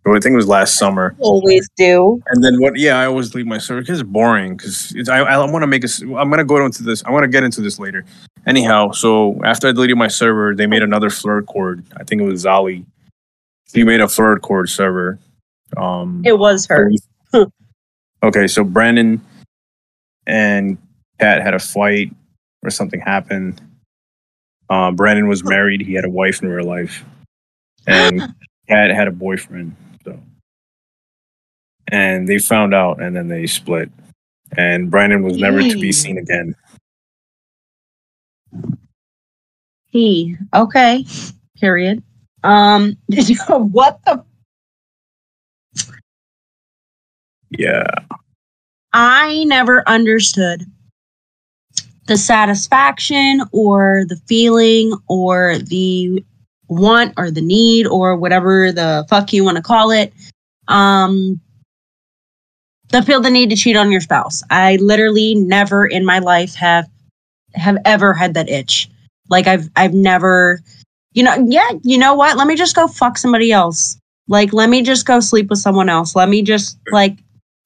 [0.05, 1.15] I think it was last summer.
[1.21, 2.21] Always do.
[2.27, 2.77] And then what?
[2.77, 4.57] Yeah, I always delete my server because it's boring.
[4.57, 5.89] Because I, I want to make a.
[6.17, 7.05] I'm gonna go into this.
[7.05, 8.05] I want to get into this later.
[8.47, 11.85] Anyhow, so after I deleted my server, they made another flirt cord.
[11.97, 12.85] I think it was Zali.
[13.75, 15.19] She made a third chord server.
[15.77, 16.91] Um, It was her.
[18.23, 19.21] okay, so Brandon
[20.27, 20.79] and
[21.19, 22.15] Kat had a fight
[22.63, 23.61] or something happened.
[24.69, 25.81] Uh, Brandon was married.
[25.81, 27.05] He had a wife in real life,
[27.87, 28.21] and
[28.69, 29.75] had had a boyfriend.
[30.05, 30.19] So,
[31.89, 33.91] and they found out, and then they split.
[34.57, 36.55] And Brandon was never to be seen again.
[39.87, 41.05] He okay.
[41.59, 42.03] Period.
[42.43, 42.97] Um.
[43.49, 44.25] what the?
[47.51, 47.87] Yeah,
[48.93, 50.65] I never understood
[52.07, 56.25] the satisfaction or the feeling or the
[56.69, 60.13] want or the need or whatever the fuck you want to call it.
[60.69, 61.41] Um.
[62.89, 64.43] The feel the need to cheat on your spouse.
[64.51, 66.87] I literally never in my life have
[67.55, 68.91] have ever had that itch.
[69.31, 70.61] Like I've I've never,
[71.15, 72.37] you know, yeah, you know what?
[72.37, 73.99] Let me just go fuck somebody else.
[74.29, 76.15] Like let me just go sleep with someone else.
[76.17, 77.19] Let me just like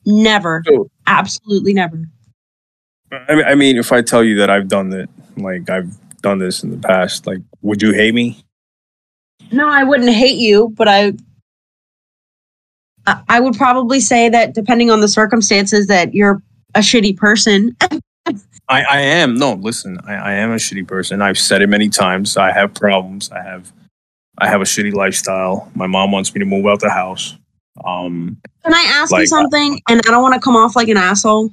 [0.04, 2.04] never, So- absolutely never.
[3.12, 6.38] I mean, I mean, if I tell you that I've done it, like I've done
[6.38, 8.42] this in the past, like, would you hate me?
[9.52, 11.12] No, I wouldn't hate you, but I-
[13.28, 16.42] I would probably say that depending on the circumstances that you're
[16.74, 17.76] a shitty person.
[18.68, 19.36] I, I am.
[19.36, 21.22] No, listen, I, I am a shitty person.
[21.22, 22.36] I've said it many times.
[22.36, 23.30] I have problems.
[23.30, 23.72] I have,
[24.38, 25.70] I have a shitty lifestyle.
[25.74, 27.36] My mom wants me to move out the house.
[27.84, 29.80] Um, Can I ask you Like- something?
[29.88, 31.50] And I don't want to come off like an asshole.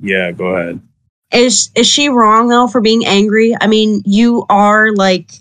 [0.00, 0.80] yeah, go ahead.
[1.32, 3.56] Is is she wrong though for being angry?
[3.60, 5.32] I mean, you are like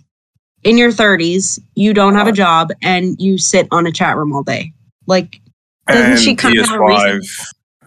[0.64, 4.34] in your 30s, you don't have a job and you sit on a chat room
[4.34, 4.74] all day.
[5.06, 5.40] Like
[5.88, 7.22] Doesn't she kind of have a reason?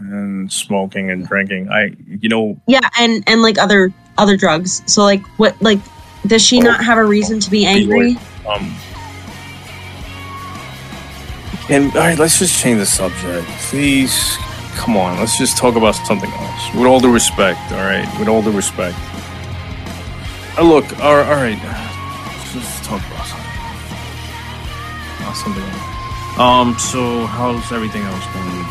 [0.00, 1.68] PS5 and smoking and drinking.
[1.70, 4.82] I, you know, yeah, and and like other other drugs.
[4.86, 5.78] So like what like
[6.26, 6.62] does she Oh.
[6.62, 8.16] not have a reason to be angry?
[8.48, 8.74] um,
[11.68, 14.36] and all right, let's just change the subject, please.
[14.76, 16.74] Come on, let's just talk about something else.
[16.74, 18.06] With all due respect, all right.
[18.18, 18.96] With all due respect.
[20.58, 21.58] Uh, look, all right, all right.
[22.28, 23.46] Let's just talk about something.
[25.22, 26.38] About something else.
[26.38, 26.78] Um.
[26.78, 28.65] So, how's everything else going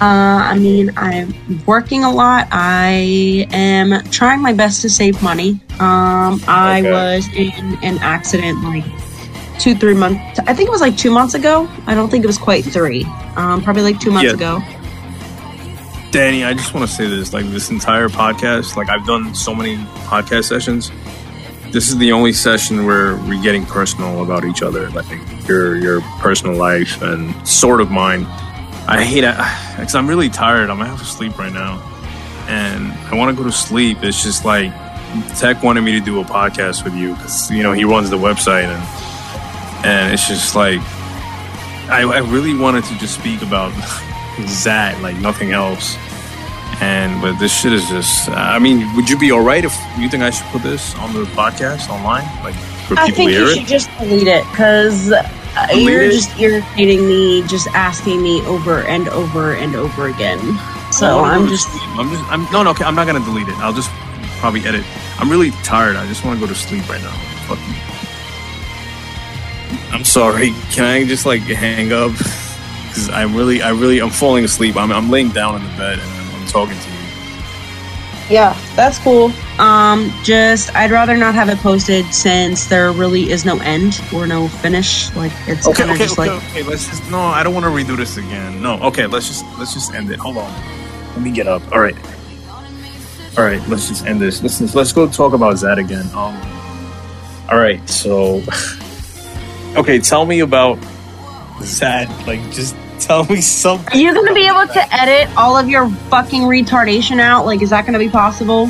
[0.00, 1.32] Uh, I mean, I'm
[1.66, 2.48] working a lot.
[2.50, 5.60] I am trying my best to save money.
[5.78, 6.90] Um, I Okay.
[6.90, 8.84] was in an accident like
[9.60, 10.40] two, three months.
[10.46, 11.68] I think it was like two months ago.
[11.86, 13.06] I don't think it was quite three.
[13.36, 14.34] Um, probably like two months Yeah.
[14.34, 14.62] ago.
[16.10, 17.32] Danni, I just want to say this.
[17.32, 19.76] Like this entire podcast, like I've done so many
[20.06, 20.90] podcast sessions.
[21.70, 25.06] This is the only session where we're getting personal about each other, like
[25.48, 28.26] your your personal life and sort of mine.
[28.86, 29.36] I hate it
[29.76, 30.70] because I'm really tired.
[30.70, 31.82] I'm gonna have to sleep right now,
[32.48, 33.98] and I want to go to sleep.
[34.02, 34.72] It's just like
[35.36, 38.18] Tech wanted me to do a podcast with you because you know he runs the
[38.18, 40.80] website and and it's just like
[41.88, 43.70] I, I really wanted to just speak about
[44.64, 45.96] that, like nothing else.
[46.80, 48.28] And but this shit is just.
[48.30, 51.12] I mean, would you be all right if you think I should put this on
[51.12, 52.54] the podcast online, like
[52.88, 53.58] for people I think to hear you it?
[53.58, 55.12] should just delete it because
[55.68, 60.40] Delete you're just irritating me, just asking me over and over and over again.
[60.90, 61.68] So oh, I'm just.
[61.96, 62.24] I'm just.
[62.30, 62.70] I'm no, no.
[62.70, 63.54] Okay, I'm not gonna delete it.
[63.58, 63.90] I'll just
[64.40, 64.84] probably edit.
[65.18, 65.96] I'm really tired.
[65.96, 67.12] I just want to go to sleep right now.
[67.46, 67.74] Fuck you.
[69.92, 70.50] I'm sorry.
[70.70, 72.12] Can I just like hang up?
[72.12, 74.76] Because I'm really, I really, I'm falling asleep.
[74.76, 76.93] I'm, I'm laying down in the bed and I'm, I'm talking to you.
[78.30, 79.32] Yeah, that's cool.
[79.58, 84.26] Um, just I'd rather not have it posted since there really is no end or
[84.26, 85.14] no finish.
[85.14, 86.62] Like it's Okay, kind of okay, just okay, like okay.
[86.62, 87.20] Let's just no.
[87.20, 88.62] I don't want to redo this again.
[88.62, 88.80] No.
[88.82, 90.18] Okay, let's just let's just end it.
[90.18, 90.52] Hold on.
[91.12, 91.62] Let me get up.
[91.72, 91.96] All right.
[93.36, 93.60] All right.
[93.68, 94.42] Let's just end this.
[94.42, 96.06] Let's let's go talk about that again.
[96.14, 96.34] Um.
[97.50, 97.86] All right.
[97.88, 98.42] So.
[99.76, 100.78] Okay, tell me about
[101.80, 102.08] that.
[102.28, 103.92] Like, just tell me something.
[103.92, 107.46] Are you gonna be able to edit all of your fucking retardation out?
[107.46, 108.66] Like, is that gonna be possible?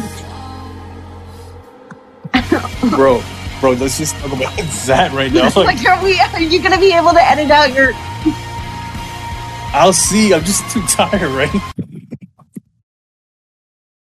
[2.91, 3.23] bro.
[3.61, 4.57] Bro, let's just talk about
[4.87, 5.45] that right now.
[5.45, 6.19] Like, like, are we?
[6.21, 7.93] Are you gonna be able to edit out your?
[9.73, 10.35] I'll see.
[10.35, 11.51] I'm just too tired, right?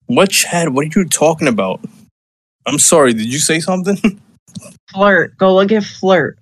[0.07, 0.69] What Chad?
[0.69, 1.81] What are you talking about?
[2.67, 3.13] I'm sorry.
[3.13, 4.21] Did you say something?
[4.93, 5.37] Flirt.
[5.39, 6.39] Go look at flirt.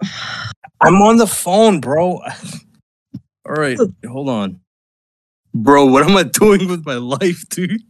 [0.80, 2.20] I'm on the phone, bro.
[3.46, 3.78] All right,
[4.08, 4.60] hold on,
[5.54, 5.86] bro.
[5.90, 7.82] What am I doing with my life, dude?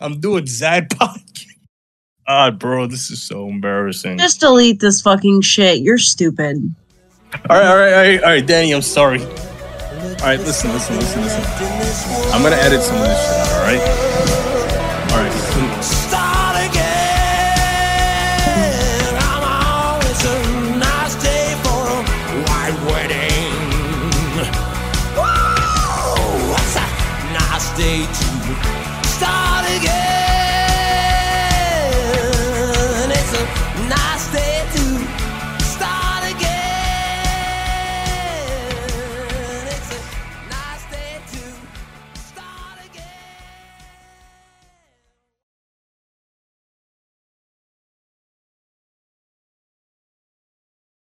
[0.00, 1.46] I'm doing XAT podcast.
[2.28, 4.18] Ah, bro, this is so embarrassing.
[4.18, 5.78] Just delete this fucking shit.
[5.78, 6.74] You're stupid.
[7.48, 8.74] All right, all right, all right, all right, Danni.
[8.74, 9.20] I'm sorry.
[9.22, 12.32] All right, listen, listen, listen, listen.
[12.32, 13.52] I'm gonna edit some of this shit out.
[13.52, 14.45] All right.